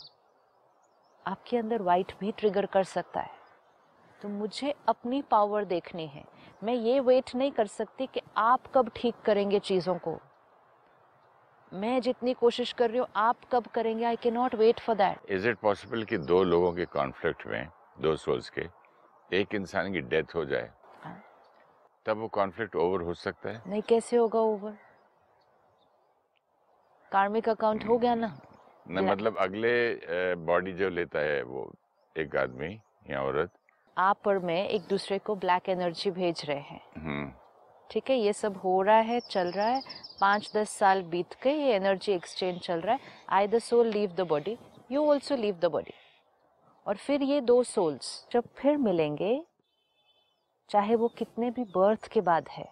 आपके 1.25 1.57
अंदर 1.57 1.81
वाइट 1.81 2.13
भी 2.19 2.31
ट्रिगर 2.31 2.65
कर 2.65 2.83
सकता 2.85 3.21
है। 3.21 3.37
तो 4.21 4.29
मुझे 4.29 4.73
अपनी 4.87 5.21
पावर 5.21 5.65
देखनी 5.65 6.05
है। 6.07 6.23
मैं 6.63 6.73
ये 6.73 6.99
वेट 6.99 7.35
नहीं 7.35 7.51
कर 7.51 7.67
सकती 7.67 8.07
कि 8.07 8.21
आप 8.37 8.71
कब 8.75 8.91
ठीक 8.95 9.15
करेंगे 9.25 9.59
चीज़ों 9.61 9.97
को। 9.97 10.17
मैं 11.71 11.99
जितनी 12.01 12.33
कोशिश 12.33 12.73
कर 12.73 12.89
रही 12.89 12.99
हूँ, 12.99 13.07
आप 13.15 13.45
कब 13.51 13.67
करेंगे? 13.67 14.05
I 14.05 14.15
can 14.15 14.31
not 14.31 14.55
wait 14.55 14.79
for 14.79 14.95
that 14.95 15.31
is 15.31 15.47
it 15.49 15.57
possible 15.59 16.03
कि 16.03 16.17
दो 16.19 16.43
लोगों 16.43 16.71
के 16.73 16.85
कॉन्फ्लिक्ट 16.87 17.47
में 17.47 17.67
दो 18.01 18.15
सोल्स 18.17 18.49
के 18.49 18.67
एक 19.33 19.55
इंसान 19.55 19.93
की 19.93 20.01
डेथ 20.01 20.35
हो 20.35 20.45
जाए 20.45 20.71
हाँ। 21.03 21.23
तब 22.05 22.17
वो 22.17 22.27
कॉन्फ्लिक्ट 22.27 22.75
ओवर 22.75 23.01
हो 23.01 23.13
सकता 23.13 23.49
है। 23.49 23.61
नहीं 23.67 23.81
कैसे 23.81 24.17
होगा 24.17 24.39
ओवर 24.39 24.77
कार्मिक 27.11 27.49
अकाउंट 27.49 27.87
हो 27.87 27.97
गया 27.97 28.15
ना? 28.15 28.41
न 28.89 28.95
ला- 28.95 29.11
मतलब 29.11 29.37
अगले 29.37 29.99
बॉडी 30.35 30.73
जो 30.73 30.89
लेता 30.89 31.19
है 31.19 31.43
वो 31.43 31.73
एक 32.17 32.35
आदमी 32.35 32.81
या 33.09 33.21
औरत। 33.23 33.51
आप 33.97 34.27
और 34.27 34.39
मैं 34.39 34.67
एक 34.67 34.81
दूसरे 34.81 35.19
को 35.19 35.35
ब्लैक 35.35 35.69
एनर्जी 35.69 36.11
भेज 36.11 36.45
रहे 36.45 36.59
हैं। 36.59 36.81
हम्म 36.97 37.31
ठीक 37.91 38.09
है 38.09 38.15
ये 38.17 38.33
सब 38.33 38.57
हो 38.57 38.81
रहा 38.81 38.99
है 38.99 39.19
चल 39.19 39.51
रहा 39.51 39.67
है। 39.67 39.81
पाँच 40.21 40.51
दस 40.55 40.69
साल 40.69 41.03
बीत 41.03 41.35
गए 41.43 41.53
ये 41.53 41.73
एनर्जी 41.73 42.11
एक्सचेंज 42.11 42.59
चल 42.61 42.81
रहा 42.81 42.93
है। 42.95 42.99
I 43.29 43.47
the 43.47 43.59
soul 43.59 43.87
leave 43.87 44.11
the 44.11 44.21
body 44.21 44.57
you 44.91 45.05
also 45.09 45.35
leave 45.35 45.55
the 45.55 45.65
body 45.65 45.93
और 46.89 46.95
फिर 46.95 47.23
ये 47.23 47.41
दो 47.41 47.63
सोल्स 47.63 48.27
जब 48.31 48.43
फिर 48.55 48.77
मिलेंगे, 48.77 49.45
चाहे 50.69 50.95
वो 50.95 51.07
कितने 51.07 51.51
भी 51.51 51.63
बर्थ 51.63 52.07
के 52.07 52.21
बाद 52.21 52.47
है, 52.49 52.69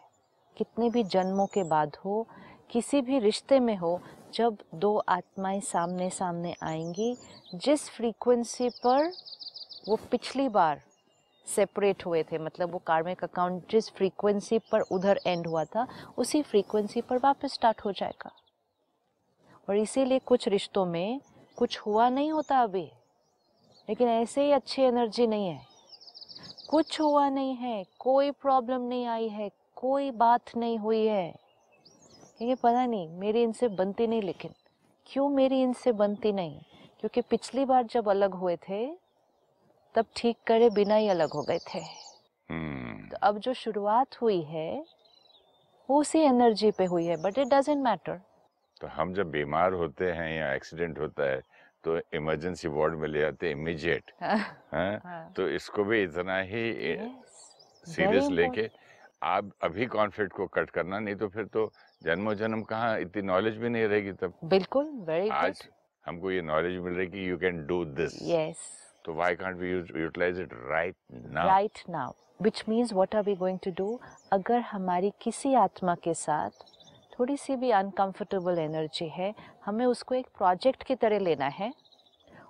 कितने 0.57 0.89
भी 0.89 1.03
जन्मों 1.03 1.45
के 1.45 1.63
बाद 1.63 1.95
हो, 2.05 2.27
किसी 2.69 3.01
भी 3.01 3.19
रिश्ते 3.19 3.59
में 3.59 3.75
हो, 3.75 4.01
जब 4.33 4.57
दो 4.75 4.97
आत्माएँ 4.97 5.61
सामने 5.61 6.09
सामने 6.09 6.55
आएँगी, 6.63 7.17
जिस 7.55 7.89
फ्रीक्वेंसी 7.89 8.69
पर 8.69 9.11
वो 9.87 9.95
पिछली 9.95 10.49
बार 10.49 10.81
सेपरेट 11.45 12.05
हुए 12.05 12.23
थे 12.23 12.37
मतलब 12.37 12.71
वो 12.71 12.77
कार्मिक 12.77 13.23
अकाउंट 13.23 13.71
जिस 13.71 13.89
फ्रीक्वेंसी 13.89 14.59
पर 14.59 14.81
उधर 14.81 15.19
एंड 15.27 15.47
हुआ 15.47 15.63
था, 15.63 15.87
उसी 16.17 16.41
फ्रीक्वेंसी 16.41 17.01
पर 17.01 17.17
वापस 17.17 17.53
स्टार्ट 17.53 17.81
हो 17.85 17.91
जाएगा। 17.91 18.31
और 19.69 19.77
इसीलिए 19.77 20.19
कुछ 20.19 20.47
रिश्तों 20.47 20.85
में 20.85 21.21
कुछ 21.57 21.79
हुआ 21.79 22.09
नहीं 22.09 22.31
होता 22.31 22.59
अभी। 22.59 22.91
लेकिन 23.87 24.07
ऐसे 24.07 24.43
ही 24.45 24.51
अच्छी 24.51 24.81
एनर्जी 24.81 25.27
नहीं 25.27 25.47
है। 25.47 25.61
कुछ 26.69 26.99
हुआ 27.01 27.27
नहीं 27.29 27.55
है 27.55 27.83
कोई 27.99 28.31
प्रॉब्लम 28.31 28.81
नहीं 28.81 29.05
आई 29.05 29.27
है 29.29 29.49
कोई 29.75 30.11
बात 30.11 30.55
नहीं 30.57 30.77
हुई 30.77 31.05
है। 31.05 31.27
ये 32.41 32.55
पता 32.55 32.85
नहीं 32.85 33.07
मेरी 33.09 33.43
इनसे 33.43 33.67
बनती 33.67 34.07
नहीं 34.07 34.21
लेकिन 34.21 34.51
क्यों 35.07 35.29
मेरी 35.29 35.61
इनसे 35.63 35.91
बनती 35.91 36.31
नहीं? 36.31 36.59
क्योंकि 36.99 37.21
पिछली 37.21 37.65
बार 37.65 37.83
जब 37.83 38.09
अलग 38.09 38.33
हुए 38.33 38.55
थे 38.69 38.85
तब 39.95 40.05
ठीक 40.15 40.37
करे 40.47 40.69
बिना 40.69 40.95
ही 40.95 41.07
अलग 41.07 41.33
हो 41.33 41.41
गए 41.41 41.59
थे। 41.67 41.79
हम्म। 42.49 43.07
तो 43.09 43.17
अब 43.23 43.37
जो 43.37 43.53
शुरुआत 43.53 44.21
हुई 44.21 44.41
है 44.41 44.85
वो 45.89 45.99
उसी 46.01 46.19
एनर्जी 46.19 46.71
पे 46.71 46.85
हुई 46.85 47.05
है 47.05 47.17
बट 47.17 47.37
इट 47.37 47.47
डजेंट 47.47 47.83
मैटर 47.83 48.19
तो 48.81 48.87
हम 48.87 49.13
जब 49.13 49.29
बीमार 49.31 49.73
होते 49.73 50.11
हैं 50.11 50.31
या 50.39 50.53
एक्सीडेंट 50.53 50.99
होता 50.99 51.29
है 51.29 51.41
तो 51.87 51.99
इमरजेंसी 52.17 52.67
वार्ड 52.69 52.95
में 52.99 53.07
ले 53.07 53.19
जाते 53.19 53.47
हैं 53.47 53.55
इमीडिएट 53.55 54.11
हैं। 54.73 55.33
तो 55.35 55.47
इसको 55.49 55.83
भी 55.83 56.01
इतना 56.03 56.37
ही 56.49 56.63
सीरियस 57.85 58.29
लेके 58.31 58.69
आप 59.25 59.51
अभी 59.63 59.85
कॉन्फ्लिक्ट 59.93 60.33
को 60.33 60.47
कट 60.53 60.69
करना 60.69 60.99
नहीं 60.99 61.15
तो 61.15 61.27
फिर 61.29 61.45
तो 61.53 61.71
जन्मों 62.03 62.33
जन्म 62.41 62.61
कहाँ 62.71 62.99
इतनी 62.99 63.21
नॉलेज 63.27 63.57
भी 63.57 63.69
नहीं 63.69 63.85
रहेगी 63.85 64.11
तब। 64.21 64.33
बिल्कुल 64.45 64.91
वेरी 65.07 65.29
आज 65.35 65.63
हमको 66.05 66.31
ये 66.31 66.41
नॉलेज 66.43 66.77
मिल 66.81 66.93
रही 66.93 67.07
कि 67.07 67.29
you 67.29 67.37
can 67.37 67.65
do 67.67 67.83
this 67.95 68.19
yes 68.23 68.67
तो 69.05 69.13
why 69.13 69.35
can't 69.35 69.57
we 69.57 69.69
utilise 69.69 70.39
it 70.39 70.53
right 70.69 70.95
now 71.11 71.47
right 71.47 71.83
now 71.89 72.13
which 72.43 72.63
means 72.69 72.93
what 72.93 73.15
are 73.15 73.23
we 73.23 73.35
going 73.35 73.59
to 73.63 73.71
do 73.77 73.99
अगर 74.33 74.59
हमारी 74.71 75.11
किसी 75.21 75.53
आत्मा 75.57 75.95
के 76.03 76.13
साथ 76.15 76.65
थोड़ी 77.19 77.37
सी 77.37 77.55
भी 77.55 77.71
अनकंफर्टेबल 77.71 78.59
एनर्जी 78.59 79.07
है, 79.09 79.33
हमें 79.65 79.85
उसको 79.85 80.15
एक 80.15 80.27
प्रोजेक्ट 80.37 80.83
की 80.83 80.95
तरह 80.95 81.19
लेना 81.19 81.47
है 81.47 81.73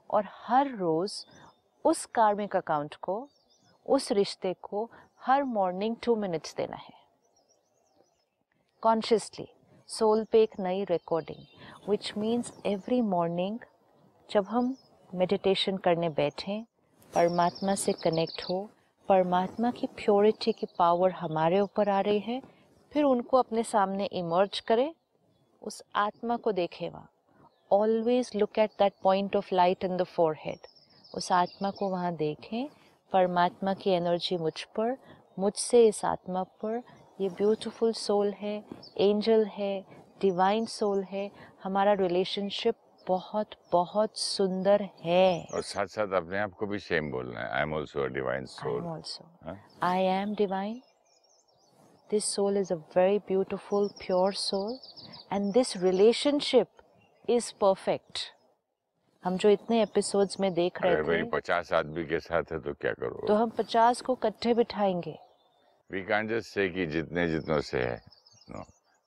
और 0.09 0.27
हर 0.37 0.75
रोज़ 0.75 1.13
उस 1.85 2.05
कार्मिक 2.05 2.55
अकाउंट 2.55 2.95
को, 2.95 3.27
उस 3.85 4.11
रिश्ते 4.11 4.53
को 4.61 4.89
हर 5.21 5.43
मॉर्निंग 5.43 5.95
टू 6.03 6.15
मिनट्स 6.15 6.55
देना 6.55 6.77
है। 6.77 6.93
कॉन्शियसली 8.83 9.47
सोल 9.89 10.23
पे 10.23 10.41
एक 10.43 10.59
नई 10.59 10.83
recording 10.83 11.89
which 11.89 12.11
means 12.17 12.51
every 12.65 13.01
morning 13.01 13.59
जब 14.29 14.45
हम 14.45 14.75
मेडिटेशन 15.09 15.77
करने 15.77 16.09
बैठें, 16.09 16.63
परमात्मा 17.13 17.75
से 17.75 17.93
कनेक्ट 17.93 18.43
हो, 18.49 18.69
परमात्मा 19.09 19.71
की 19.71 19.87
प्योरिटी 19.97 20.51
की 20.51 20.67
पावर 20.79 21.11
हमारे 21.11 21.59
ऊपर 21.59 21.89
आ 21.89 21.99
रही 22.01 22.19
है 22.19 22.41
फिर 22.91 23.03
उनको 23.03 23.37
अपने 23.37 23.63
सामने 23.63 24.05
इमर्ज 24.05 24.59
करें 24.59 24.93
उस 25.61 25.83
आत्मा 25.95 26.37
को 26.37 26.51
देखें 26.51 26.89
वहाँ। 26.89 27.09
Always 27.71 28.31
look 28.35 28.59
at 28.59 28.71
that 28.79 28.93
point 29.03 29.35
of 29.35 29.53
light 29.55 29.83
in 29.83 29.97
the 29.97 30.03
forehead 30.03 30.67
उस 31.15 31.31
आत्मा 31.31 31.71
को 31.71 31.89
वहाँ 31.89 32.13
देखें 32.15 32.67
परमात्मा 33.11 33.73
की 33.73 33.89
एनर्जी 33.89 34.37
मुझ 34.37 34.61
पर 34.77 34.97
मुझसे 35.39 35.87
इस 35.87 36.03
आत्मा 36.05 36.43
पर। 36.63 36.81
ये 37.21 37.29
ब्यूटीफुल 37.29 37.93
सोल 37.93 38.33
है 38.39 38.55
एंजल 38.97 39.45
है 39.45 39.85
डिवाइन 40.21 40.65
सोल 40.65 41.03
है। 41.03 41.29
हमारा 41.63 41.93
रिलेशनशिप 41.93 42.75
बहुत 43.07 43.55
बहुत 43.71 44.17
सुंदर 44.17 44.87
है। 45.03 45.47
और 45.53 45.61
साथ 45.61 45.87
साथ 45.87 46.13
अपने 46.21 46.39
आप 46.39 46.53
को 46.53 46.67
भी 46.67 46.79
सेम 46.79 47.11
बोलना 47.11 47.39
है। 47.39 47.49
I 47.49 47.61
am 47.61 47.73
also 47.75 48.03
a 48.03 48.07
divine 48.19 48.45
soul 48.45 48.81
I 49.83 49.97
am 50.11 50.35
divine. 50.35 50.77
This 52.09 52.23
soul 52.25 52.55
is 52.55 52.71
a 52.71 52.77
very 52.93 53.19
beautiful, 53.19 53.93
pure 53.99 54.31
soul, 54.31 54.79
and 55.29 55.53
this 55.53 55.75
relationship 55.75 56.69
is 57.27 57.51
perfect. 57.51 58.31
हम 59.23 59.37
जो 59.37 59.49
इतने 59.49 59.81
एपिसोड्स 59.83 60.39
में 60.39 60.53
देख 60.53 60.81
रहे 60.81 61.03
थे 61.03 61.23
पचास 61.29 61.71
आदमी 61.73 62.05
के 62.05 62.19
साथ 62.19 62.51
है 62.51 62.59
तो 62.59 62.73
क्या 62.73 62.91
करो 62.93 63.27
तो 63.27 63.33
हम 63.33 63.49
पचास 63.57 64.01
को 64.01 64.13
इकट्ठे 64.13 64.53
बिठाएँगे 64.53 65.17
वी 65.91 66.03
कांट 66.03 66.29
जस्ट 66.29 66.53
से 66.53 66.67
कि 66.69 66.85
जितने 66.95 67.27
जितनों 67.27 67.59
से 67.61 67.81
है 67.83 67.95
नो 68.51 68.63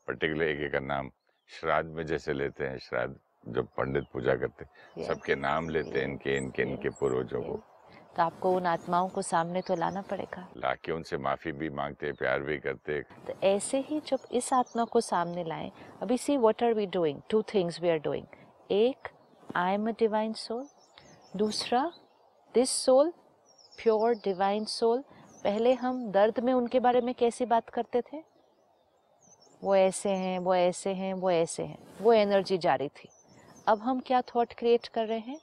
पर्टिकुलर 0.09 0.49
एक 0.49 0.73
का 0.73 0.81
नाम 0.81 1.11
श्राद्ध 1.51 1.89
में 1.91 2.05
जैसे 2.07 2.33
लेते 2.33 2.65
हैं 2.65 2.79
श्राद्ध 2.89 3.15
जब 3.55 3.69
पंडित 3.77 4.05
पूजा 4.13 4.35
करते 4.37 4.65
Yes. 4.65 5.07
सबके 5.09 5.35
नाम 5.37 5.69
लेते 5.69 5.99
हैं 5.99 6.07
इनके 6.09 6.37
इनके 6.37 6.63
इनके 6.63 6.89
Yes. 6.89 6.99
पूर्वजों 7.01 7.43
को 7.43 7.61
तो 8.16 8.23
आपको 8.23 8.51
उन 8.53 8.66
आत्माओं 8.66 9.09
को 9.09 9.23
सामने 9.23 9.61
तो 9.61 9.75
लाना 9.75 10.03
पड़ेगा। 10.03 10.46
लाके 10.57 10.92
उनसे 10.92 11.18
माफ़ी 11.18 11.53
भी 11.53 11.68
मांगते 11.70 12.12
प्यार 12.12 12.40
भी 12.40 12.59
करते। 12.59 13.01
तो 13.27 13.33
ऐसे 13.42 13.79
ही 13.81 14.01
जब 14.01 14.18
इस 14.33 14.53
आत्मा 14.53 14.85
को 14.85 15.01
सामने 15.01 15.44
लाए 15.44 15.70
अभी 16.03 16.18
see 16.18 16.37
what 16.37 16.62
are 16.62 16.75
we 16.75 16.87
doing 16.87 17.20
two 17.31 17.42
things 17.55 17.81
we 17.81 17.90
are 17.90 17.99
doing 17.99 18.27
एक 18.70 19.09
I 19.57 19.75
am 19.75 19.88
a 19.88 19.92
divine 19.99 20.33
soul 20.33 20.66
दूसरा 21.37 21.92
this 22.55 22.70
soul 22.85 23.12
pure 23.79 24.14
divine 24.14 24.64
soul 24.64 25.05
पहले 25.44 25.73
हम 25.75 26.11
दर्द 26.12 26.40
में 26.40 26.53
उनके 26.53 26.81
बारे 26.81 27.01
में 27.01 27.14
कैसी 27.14 27.44
बात 27.44 27.68
करते 27.68 28.03
थे? 28.03 28.23
वो 29.64 29.75
ऐसे 29.77 30.11
हैं 30.11 30.38
वो 30.38 30.55
ऐसे 30.55 30.90
हैं 30.90 31.14
वो 31.14 31.31
ऐसे 31.31 31.62
हैं। 31.62 31.79
वो 32.01 32.12
एनर्जी 32.12 32.59
जारी 32.59 32.88
थी। 32.88 33.09
अब 33.68 33.79
हम 33.79 34.01
क्या 34.01 34.20
थॉट 34.20 34.53
क्रिएट 34.53 34.87
कर 34.87 35.07
रहे 35.07 35.18
हैं? 35.18 35.40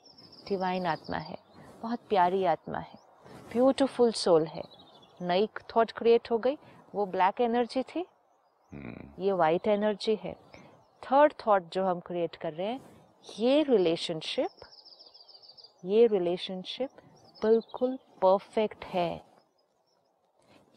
डिवाइन 0.48 0.86
आत्मा 0.86 1.16
है। 1.16 1.47
बहुत 1.82 2.00
प्यारी 2.08 2.44
आत्मा 2.44 2.78
है। 2.78 2.98
ब्यूटीफुल 3.52 4.12
सोल 4.12 4.46
है। 4.46 4.62
नई 5.22 5.48
थॉट 5.76 5.92
क्रिएट 5.92 6.30
हो 6.30 6.38
गई। 6.38 6.58
वो 6.94 7.06
ब्लैक 7.06 7.40
एनर्जी 7.40 7.82
थी। 7.82 8.06
हम्म, 8.72 9.24
ये 9.24 9.32
वाइट 9.32 9.68
एनर्जी 9.68 10.14
है। 10.22 10.36
थर्ड 11.02 11.32
थॉट 11.46 11.62
जो 11.72 11.84
हम 11.84 12.00
क्रिएट 12.00 12.36
कर 12.36 12.52
रहे 12.52 12.66
हैं 12.66 12.80
ये 13.38 13.62
रिलेशनशिप 13.62 14.48
ये 15.84 16.06
रिलेशनशिप 16.06 16.90
बिल्कुल 17.42 17.96
परफेक्ट 18.22 18.84
है। 18.84 19.24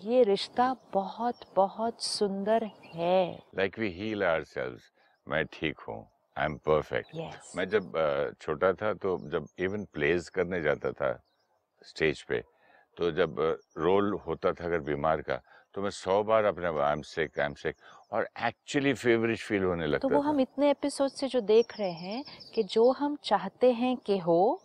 ये 0.01 0.23
रिश्ता 0.23 0.75
बहुत 0.93 1.35
बहुत 1.55 2.01
सुंदर 2.01 2.63
है। 2.85 3.43
लाइक 3.55 3.79
वी 3.79 3.89
हील 3.89 4.23
आवरसेल्व्स 4.23 4.91
मैं 5.27 5.45
ठीक 5.45 5.79
हूँ। 5.79 6.11
आई 6.38 6.46
एम 6.46 6.56
परफेक्ट 6.65 7.15
मैं 7.56 7.67
जब 7.70 7.91
छोटा 8.41 8.72
था 8.74 8.94
तो 8.94 9.17
जब 9.30 9.48
इवन 9.60 9.86
प्लेज 9.94 10.30
करने 10.30 10.62
जाता 10.62 10.91
था 10.91 11.12
स्टेज 11.82 12.22
पे 12.22 12.41
तो 12.98 13.12
जब 13.12 13.36
रोल 13.78 14.13
होता 14.28 14.52
था 14.52 14.65
अगर 14.65 14.80
बीमार 14.82 15.22
का 15.22 15.41
तो 15.74 15.82
मैं 15.82 15.89
सौ 15.89 16.22
बार 16.24 16.46
अपने 16.46 16.67
I 16.82 16.91
am 16.91 17.02
sick 17.02 17.39
I 17.39 17.46
am 17.46 17.54
sick 17.54 17.76
और 18.12 18.28
एक्चुअली 18.44 18.94
फेवरिश 18.94 19.44
फील 19.48 19.63
होने 19.63 19.88
लगता 19.88 20.08
तो 20.08 20.15
वो 20.15 20.22
था। 20.24 20.28
हम 20.28 20.39
इतने 20.39 20.70
एपिसोड 20.72 21.10
से 21.10 21.28
जो 21.28 21.41
देख 21.41 21.78
रहे 21.80 21.91
हैं 21.91 22.24
कि 22.56 22.63
जो 22.63 22.89
हम 22.91 23.17
चाहते 23.24 23.72
हैं 23.72 23.96
कि 23.98 24.17
हो 24.17 24.62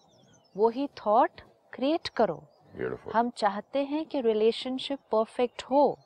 वो 0.56 0.68
ही 0.68 0.86
थॉट 0.98 1.40
क्रिएट 1.72 2.08
करो। 2.08 2.36
ब्यूटीफुल 2.76 3.12
हम 3.12 3.30
चाहते 3.36 3.84
हैं 3.84 4.04
कि 4.06 4.20
रिलेशनशिप 4.20 4.98
परफेक्ट 5.12 5.62
हो 5.62 5.98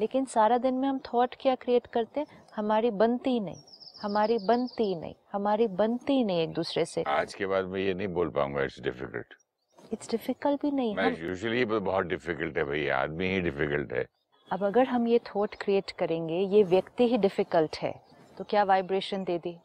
लेकिन 0.00 0.24
सारा 0.26 0.58
दिन 0.58 0.74
में 0.74 0.88
हम 0.88 0.98
थॉट 1.06 1.34
क्या 1.40 1.54
क्रिएट 1.54 1.86
करते 1.86 2.20
हैं? 2.20 2.26
हमारी 2.56 2.90
बनती 2.92 3.38
नहीं। 3.40 3.62
हमारी 4.02 4.38
बनती 4.38 4.94
नहीं 4.94 5.14
हमारी 5.32 5.66
बनती 5.78 6.22
नहीं 6.24 6.40
एक 6.40 6.52
दूसरे 6.54 6.84
से। 6.84 7.02
आज 7.08 7.34
के 7.34 7.46
बाद 7.46 7.64
मैं 7.68 7.80
ये 7.80 7.94
नहीं 7.94 8.08
बोल 8.08 8.28
पाऊँगा 8.30 8.62
इट्स 8.62 8.80
डिफ़िकल्ट 8.80 9.34
इट्स 9.92 10.10
डिफ़िकल्ट 10.10 10.62
भी 10.62 10.70
नहीं 10.70 10.94
मैं 10.96 11.10
यूजुअली 11.18 11.64
बहुत 11.64 12.06
डिफ़िकल्ट 12.06 12.58
है 12.58 12.64
भैया 12.64 12.98
आदमी 12.98 13.28
ही 13.28 13.40
डिफ़िकल्ट 13.40 13.92
है। 13.92 14.04
अब 14.50 14.64
अगर 14.64 14.86
हम 14.88 15.06
ये 15.08 15.18
थॉट 15.26 15.54
क्रिएट 15.60 15.90
करेंगे 15.98 16.38
ये 16.54 16.62
व्यक्ति 16.64 17.08
ही 17.08 17.18
डिफ़िकल्ट 17.18 17.76
है 17.76 17.92
तो 18.38 18.44
क्या 18.44 18.64
वाइब्रेशन 18.64 19.24
दे 19.24 19.38
दी? 19.38 19.56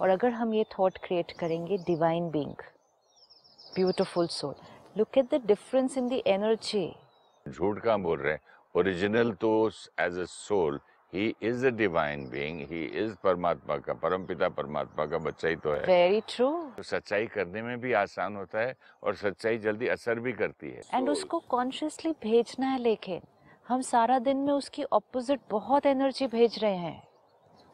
और 0.00 0.08
अगर 0.08 0.30
हम 0.32 0.54
ये 0.54 0.64
थॉट 0.78 0.98
क्रिएट 1.04 1.32
करेंगे 1.38 1.78
divine 1.86 2.30
being 2.30 2.62
beautiful 3.74 4.26
soul 4.30 4.54
look 4.96 5.18
at 5.18 5.34
the 5.34 5.42
difference 5.46 5.98
in 5.98 6.08
the 6.08 6.22
energy 6.26 6.86
झूठ 7.46 7.78
कहाँ 7.78 8.00
बोल 8.00 8.18
रहे 8.18 8.32
हैं? 8.32 8.40
ओरिजिनल 8.74 9.32
तो 9.40 9.70
as 10.00 10.18
a 10.18 10.24
soul 10.28 10.80
he 11.14 11.34
is 11.42 11.66
a 11.66 11.70
divine 11.70 12.26
being 12.28 12.60
he 12.70 12.84
is 13.02 13.14
परमात्मा 13.24 13.76
का 13.78 13.94
परम 13.94 14.24
पिता 14.26 14.48
परमात्मा 14.48 15.06
का 15.06 15.18
बच्चा 15.18 15.48
ही 15.48 15.56
तो 15.56 15.72
है 15.72 15.84
वेरी 15.86 16.20
ट्रू 16.28 16.50
तो 16.76 16.82
सच्चाई 16.82 17.26
करने 17.26 17.62
में 17.62 17.80
भी 17.80 17.92
आसान 17.92 18.36
होता 18.36 18.60
है 18.60 18.74
और 19.02 19.14
सच्चाई 19.16 19.58
जल्दी 19.58 19.88
असर 19.88 20.20
भी 20.20 20.32
करती 20.32 20.70
है। 20.70 20.80
एंड 20.94 21.06
So, 21.06 21.12
उसको 21.12 21.38
कॉन्शियसली 21.48 22.12
भेजना 22.22 22.66
है 22.66 22.78
लेकिन 22.78 23.20
हम 23.68 23.80
सारा 23.80 24.18
दिन 24.18 24.36
में 24.36 24.52
उसकी 24.52 24.84
ऑपोजिट 24.92 25.40
बहुत 25.50 25.86
एनर्जी 25.86 26.26
भेज 26.26 26.58
रहे 26.62 26.76
हैं। 26.76 27.02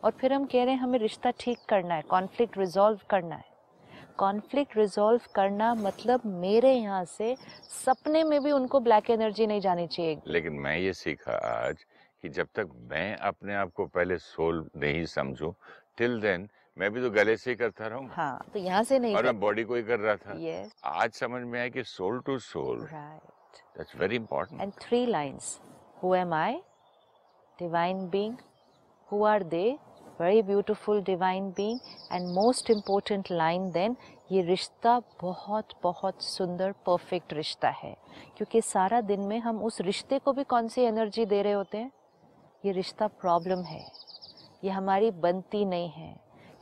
और 0.05 0.11
फिर 0.11 0.33
हम 0.33 0.45
कह 0.45 0.65
रहे 0.65 0.75
हैं 0.75 0.81
हमें 0.81 0.99
रिश्ता 0.99 1.31
ठीक 1.41 1.59
करना 1.69 1.95
है 1.95 2.03
कॉन्फ्लिक्ट 2.03 2.59
रिजॉल्व 2.59 3.01
करना 3.11 3.35
है। 3.35 3.49
कॉन्फ्लिक्ट 4.19 4.77
रिजॉल्व 4.77 5.21
करना 5.35 5.75
मतलब 5.75 6.21
मेरे 6.27 6.73
यहाँ 6.73 7.05
से 7.05 7.35
सपने 7.85 8.23
में 8.25 8.43
भी 8.43 8.51
उनको 8.53 8.81
ब्लैक 8.81 9.11
एनर्जी 9.11 9.47
नहीं 9.47 9.61
जानी 9.61 9.87
चाहिए। 9.87 10.19
लेकिन 10.27 10.53
मैं 10.53 10.77
ये 10.79 10.93
सीखा 10.93 11.37
आज 11.49 11.85
कि 12.23 12.29
जब 12.29 12.49
तक 12.55 12.71
मैं 12.91 13.17
अपने 13.17 13.55
आप 13.55 13.73
को 13.77 13.87
पहले 13.87 14.19
सोल 14.19 14.65
नहीं 14.77 15.05
समझू 15.07 15.55
टिल 15.99 16.21
देन 16.21 16.49
मैं 16.79 16.91
भी 16.93 17.01
तो 17.01 17.11
गले 17.11 17.37
से 17.37 17.51
ही 17.51 17.57
करता 17.57 17.87
रहूँगा। 17.87 18.15
हाँ 18.15 18.45
तो 18.53 18.59
यहाँ 18.59 18.83
से 18.85 18.99
नहीं 18.99 19.17
और 19.17 19.25
मैं 19.25 19.39
बॉडी 19.41 19.65
को 19.65 19.75
ही 19.75 19.83
कर 19.83 19.99
रहा 20.01 20.17
था। 20.17 20.37
यस 20.41 20.73
आज 20.85 21.13
समझ 21.13 21.43
में 21.43 21.59
आया 21.61 21.69
कि 21.69 21.83
soul 21.85 22.21
to 22.27 22.39
soul. 22.39 22.87
Right 22.93 23.59
that's 23.79 23.97
very 24.01 24.17
important 24.17 24.63
and 24.63 24.79
three 24.87 25.07
lines. 25.07 25.59
Who 26.03 26.15
am 26.15 26.33
i? 26.33 26.61
Divine 27.59 28.09
being. 28.11 28.37
Who 29.09 29.23
are 29.25 29.43
they? 29.55 29.69
Very 30.21 30.43
beautiful 30.43 31.03
divine 31.03 31.51
being. 31.59 31.79
And 32.11 32.35
most 32.35 32.71
important 32.71 33.31
line 33.43 33.71
then 33.73 33.97
ये 34.33 34.43
रिश्ता 34.43 34.99
बहुत 35.21 35.73
बहुत 35.83 36.23
सुंदर 36.23 36.73
परफेक्ट 36.87 37.33
रिश्ता 37.33 37.69
है। 37.83 37.97
क्योंकि 38.37 38.61
सारा 38.63 39.01
दिन 39.01 39.21
में 39.21 39.39
हम 39.41 39.63
उस 39.65 39.81
रिश्ते 39.81 40.19
को 40.19 40.33
भी 40.33 40.45
कौन 40.45 40.69
सी 40.69 40.83
एनर्जी 40.83 41.25
दे 41.27 41.43
रहे 41.43 41.53
होते 41.53 41.79
हैं? 41.79 41.91
ये 42.65 42.73
रिश्ता 42.73 43.07
प्रॉब्लम 43.21 43.63
है 43.65 43.85
ये 44.65 44.71
हमारी 44.71 45.11
बनती 45.21 45.65
नहीं 45.65 45.89
है 45.91 46.15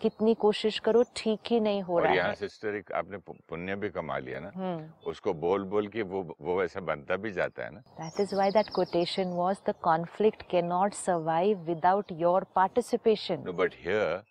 कितनी 0.02 0.34
कोशिश 0.42 0.78
करो 0.78 1.02
ठीक 1.16 1.50
ही 1.50 1.58
नहीं 1.60 1.80
हो 1.82 1.94
और 1.94 2.02
रहा 2.02 2.12
यहाँ 2.14 2.28
है 2.28 2.34
सिस्टर 2.36 2.74
एक 2.76 2.92
आपने 2.94 3.18
पुण्य 3.28 3.74
भी 3.76 3.88
कमा 3.90 4.18
लिया 4.18 4.40
ना 4.40 4.50
हम्म 4.54 5.10
उसको 5.10 5.32
बोल 5.44 5.64
बोल 5.72 5.88
के 5.94 6.02
वो 6.12 6.22
वो 6.40 6.58
वैसा 6.58 6.80
बनता 6.90 7.16
भी 7.16 7.32
जाता 7.32 7.64
है 7.64 7.70
ना 7.74 7.82
That 7.98 8.20
is 8.24 8.34
why 8.40 8.48
that 8.56 8.72
quotation 8.72 9.34
was 9.36 9.62
the 9.68 9.74
conflict 9.88 10.48
cannot 10.52 10.94
survive 10.94 11.66
without 11.72 12.12
your 12.22 12.40
participation. 12.60 13.44
No, 13.44 13.56
but 13.62 13.74
here 13.86 14.22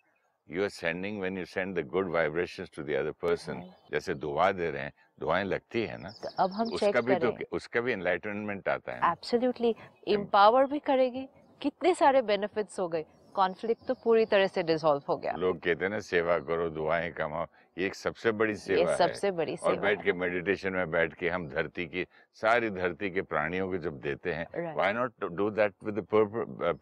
you 0.48 0.64
are 0.64 0.70
sending 0.70 1.18
when 1.18 1.36
you 1.36 1.44
send 1.46 1.76
the 1.76 1.84
good 1.94 2.08
vibrations 2.14 2.70
to 2.70 2.82
the 2.82 2.96
other 3.00 3.16
person. 3.24 3.58
Right. 3.58 3.90
जैसे 3.92 4.14
दुआ 4.16 4.50
दे 4.52 4.70
रहे 4.70 4.82
हैं 4.82 4.92
दुआएँ 5.20 5.44
लगती 5.44 5.82
है 5.82 5.98
ना 6.02 6.10
तो 6.22 6.28
अब 6.44 6.52
हम 6.52 6.72
उसका 6.72 6.90
चेक 6.90 7.04
भी 7.04 7.18
तो 7.18 7.56
उसका 7.56 7.80
भी 7.80 7.92
एनलाइटनमेंट 7.92 8.68
आता 8.68 8.92
है 8.92 9.12
एब्सोल्युटली 9.12 9.74
एम्पावर 10.16 10.66
भी 10.72 10.78
करेगी 10.86 11.28
कितने 11.62 11.94
सारे 11.94 12.22
बेनिफिट्स 12.22 12.78
हो 12.80 12.88
गए? 12.88 13.04
कॉन्फ्लिक्ट 13.34 13.86
तो 13.86 13.94
पूरी 14.04 14.24
तरह 14.26 14.46
से 14.46 14.62
डिसॉल्व 14.62 15.02
हो 15.08 15.16
गया। 15.16 15.32
लोग 15.38 15.58
कहते 15.64 15.84
हैं 15.84 15.90
ना 15.90 15.98
सेवा 16.00 16.38
करो 16.46 16.68
दुआएँ 16.70 17.10
कमाओ। 17.12 17.46
ये 17.78 17.86
एक 17.86 17.94
सबसे 17.94 18.32
बड़ी 18.32 18.54
सेवा 18.56 18.90
है। 18.90 18.96
सबसे 18.96 19.30
बड़ी 19.30 19.56
सेवा 19.56 19.70
और 19.70 19.78
बैठ 19.80 20.02
के 20.04 20.12
मेडिटेशन 20.12 20.72
में 20.72 20.90
बैठ 20.90 21.14
के 21.14 21.28
हम 21.28 21.48
धरती 21.48 21.86
की 21.86 22.06
सारी 22.42 22.70
धरती 22.70 23.10
के 23.10 23.22
प्राणियों 23.22 23.68
को 23.70 23.78
जब 23.78 24.00
देते 24.00 24.32
हैं 24.32 24.46
why 24.74 24.92
not 24.92 25.24
do 25.36 25.50
that 25.50 25.74
with 25.84 25.98
the 25.98 26.06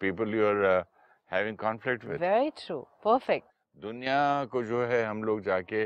people 0.01 0.35
you 0.35 0.47
are 0.47 0.65
having 1.31 1.57
conflict 1.59 2.05
with 2.05 2.21
very 2.21 2.51
true 2.57 2.81
perfect 3.05 3.49
दुनिया 3.77 4.45
को 4.53 4.63
जो 4.63 4.85
है 4.87 5.05
हम 5.05 5.25
लोग 5.25 5.41
जाके 5.45 5.83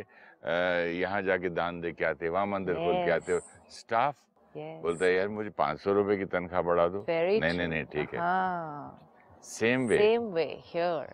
यहाँ 1.01 1.23
जाके 1.23 1.49
दान 1.51 1.81
दे 1.81 1.93
के 1.93 2.05
आते 2.05 2.29
वहाँ 2.29 2.47
मंदिर 2.47 2.75
खोल 2.75 3.05
के 3.05 3.11
आते 3.11 3.39
स्टाफ 3.79 4.15
बोलता 4.57 5.05
है 5.05 5.13
यार 5.15 5.29
मुझे 5.29 5.51
पाँच 5.59 5.81
सौ 5.81 5.93
रुपए 5.93 6.17
की 6.17 6.25
तनख्वाह 6.33 6.63
बढ़ा 6.63 6.87
दो। 6.89 7.05
नहीं 7.09 7.41
नहीं 7.41 7.67
नहीं 7.69 7.85
ठीक 7.93 8.15
है। 8.15 8.21
हाँ। 8.21 9.07
Same 9.45 9.87
way 9.89 9.99
same 9.99 10.23
way 10.33 10.45
here 10.65 11.13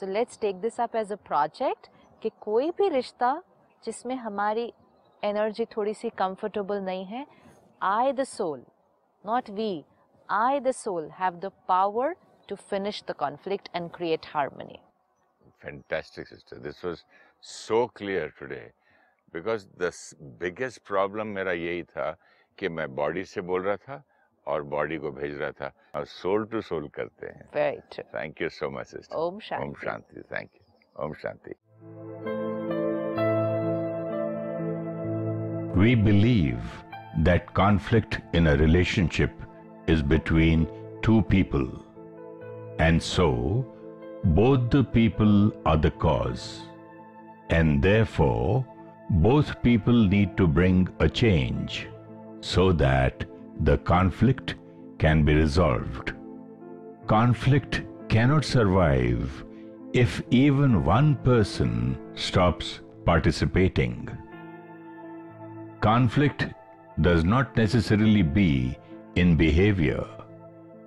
so 0.00 0.06
let's 0.06 0.38
take 0.40 0.60
this 0.60 0.80
up 0.80 0.96
as 0.96 1.12
a 1.12 1.16
project 1.26 1.88
कि 2.22 2.30
कोई 2.40 2.70
भी 2.78 2.88
रिश्ता 2.88 3.32
जिसमें 3.84 4.14
हमारी 4.16 4.72
एनर्जी 5.22 5.64
थोड़ी 5.76 5.94
सी 5.94 6.10
कंफर्टेबल 6.18 6.80
नहीं 6.84 7.04
है 7.06 7.26
I 7.82 8.12
the 8.12 8.24
soul 8.24 8.64
not 9.24 9.50
we 9.50 9.84
I 10.28 10.60
the 10.60 10.70
soul 10.84 11.10
have 11.20 11.34
the 11.40 11.50
power 11.68 12.14
to 12.48 12.56
finish 12.70 13.02
the 13.08 13.12
conflict 13.24 13.68
and 13.76 13.90
create 13.96 14.26
harmony 14.34 14.78
fantastic 15.64 16.26
sister. 16.28 16.56
This 16.64 16.80
was 16.86 17.02
so 17.50 17.76
clear 17.98 18.24
today. 18.40 18.64
Because 19.34 19.62
the 19.82 19.88
s- 19.88 20.14
biggest 20.42 20.80
problem 20.90 21.30
मेरा 21.36 21.52
यही 21.52 21.82
था 21.92 22.08
कि 22.58 22.68
मैं 22.68 22.94
body 22.94 23.24
से 23.24 23.40
बोल 23.40 23.62
रहा 23.62 23.76
था 23.76 24.02
और 24.46 24.62
बॉडी 24.62 24.96
को 24.98 25.10
भेज 25.10 25.38
रहा 25.40 25.50
था। 25.50 25.72
और 25.94 26.04
सोल 26.04 26.44
टू 26.46 26.60
सोल 26.60 26.88
करते 26.88 27.26
हैं। 27.26 27.48
Right 27.56 28.00
thank 28.14 28.42
you 28.42 28.48
so 28.48 28.70
much 28.70 28.86
sister 28.86 29.16
Om 29.16 29.38
Shanti. 29.40 29.66
Om 29.66 29.74
Shanti. 29.84 30.20
Thank 30.32 30.50
you 30.54 31.04
Om 31.04 31.12
Shanti. 31.12 31.54
We 35.80 35.94
believe 35.96 36.58
that 37.24 37.50
conflict 37.50 38.20
in 38.34 38.46
a 38.48 38.52
relationship 38.54 39.38
is 39.90 40.02
between 40.04 40.66
two 41.04 41.20
people 41.30 41.66
and 42.80 43.00
so 43.00 43.30
both 44.26 44.68
the 44.74 44.84
people 44.94 45.50
are 45.66 45.76
the 45.76 45.90
cause 46.02 46.40
and 47.52 47.80
therefore 47.82 48.62
both 49.12 49.54
people 49.62 50.06
need 50.10 50.36
to 50.36 50.46
bring 50.46 50.86
a 51.00 51.06
change 51.06 51.86
so 52.44 52.72
that 52.72 53.24
the 53.60 53.78
conflict 53.78 54.56
can 54.98 55.24
be 55.24 55.34
resolved. 55.34 56.12
Conflict 57.06 57.82
cannot 58.08 58.44
survive 58.44 59.44
if 59.94 60.22
even 60.30 60.84
one 60.84 61.14
person 61.28 61.96
stops 62.14 62.80
participating. 63.06 64.08
Conflict 65.80 66.46
does 67.00 67.24
not 67.24 67.56
necessarily 67.56 68.22
be 68.22 68.76
in 69.16 69.36
behavior. 69.36 70.04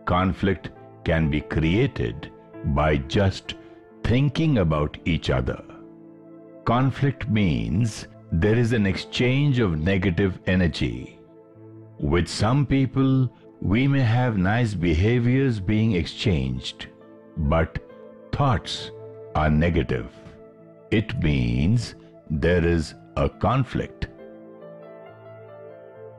Conflict 0.05 0.69
can 1.05 1.29
be 1.29 1.41
created 1.41 2.31
by 2.65 2.97
just 2.97 3.55
thinking 4.03 4.59
about 4.59 4.97
each 5.05 5.29
other. 5.29 5.61
Conflict 6.65 7.29
means 7.29 8.07
there 8.31 8.57
is 8.57 8.73
an 8.73 8.85
exchange 8.85 9.59
of 9.59 9.79
negative 9.79 10.39
energy. 10.47 11.16
With 11.99 12.27
some 12.27 12.67
people, 12.67 13.27
we 13.59 13.87
may 13.87 14.01
have 14.01 14.37
nice 14.37 14.75
behaviors 14.75 15.59
being 15.59 15.93
exchanged, 15.93 16.87
but 17.35 17.79
thoughts 18.31 18.91
are 19.33 19.49
negative. 19.49 20.11
It 20.91 21.19
means 21.23 21.95
there 22.29 22.63
is 22.63 22.93
a 23.15 23.27
conflict. 23.27 24.09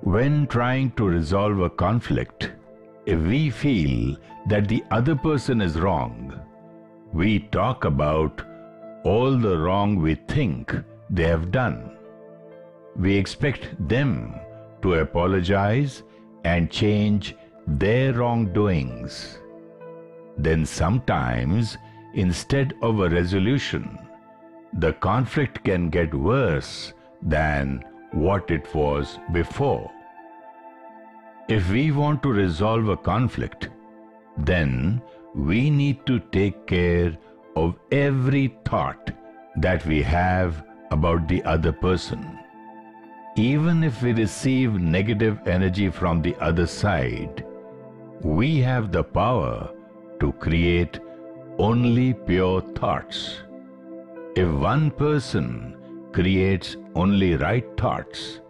When 0.00 0.48
trying 0.48 0.90
to 0.92 1.08
resolve 1.08 1.60
a 1.60 1.70
conflict, 1.70 2.50
if 3.06 3.20
we 3.20 3.48
feel 3.48 4.16
that 4.48 4.66
the 4.66 4.82
other 4.90 5.14
person 5.14 5.60
is 5.60 5.78
wrong, 5.78 6.40
we 7.12 7.38
talk 7.38 7.84
about 7.84 8.42
all 9.04 9.38
the 9.38 9.56
wrong 9.56 9.96
we 9.96 10.16
think 10.16 10.74
they 11.08 11.24
have 11.24 11.52
done. 11.52 11.96
We 12.96 13.16
expect 13.16 13.68
them 13.88 14.34
to 14.82 14.94
apologize 14.94 16.02
and 16.44 16.70
change 16.70 17.34
their 17.66 18.12
wrongdoings. 18.12 19.38
Then 20.36 20.64
sometimes, 20.64 21.76
instead 22.14 22.74
of 22.82 23.00
a 23.00 23.08
resolution, 23.08 23.98
the 24.72 24.92
conflict 24.94 25.64
can 25.64 25.90
get 25.90 26.14
worse 26.14 26.92
than 27.22 27.84
what 28.12 28.50
it 28.50 28.72
was 28.74 29.18
before. 29.32 29.90
If 31.48 31.70
we 31.70 31.90
want 31.92 32.22
to 32.22 32.32
resolve 32.32 32.88
a 32.88 32.96
conflict, 32.96 33.70
then 34.36 35.02
we 35.34 35.70
need 35.70 36.04
to 36.06 36.20
take 36.20 36.66
care 36.66 37.16
of 37.56 37.74
every 37.90 38.56
thought 38.64 39.10
that 39.56 39.84
we 39.86 40.02
have 40.02 40.64
about 40.90 41.26
the 41.26 41.42
other 41.44 41.72
person. 41.72 42.37
Even 43.38 43.84
if 43.84 44.02
we 44.02 44.12
receive 44.12 44.80
negative 44.80 45.38
energy 45.46 45.90
from 45.90 46.20
the 46.20 46.34
other 46.40 46.66
side, 46.66 47.44
we 48.20 48.58
have 48.58 48.90
the 48.90 49.04
power 49.04 49.70
to 50.18 50.32
create 50.32 50.98
only 51.58 52.14
pure 52.14 52.60
thoughts. 52.74 53.36
If 54.34 54.48
one 54.50 54.90
person 54.90 55.76
creates 56.12 56.76
only 56.96 57.36
right 57.36 57.64
thoughts, 57.76 58.40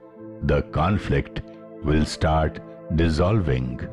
the 0.44 0.62
conflict 0.62 1.42
will 1.84 2.06
start 2.06 2.58
dissolving 2.96 3.86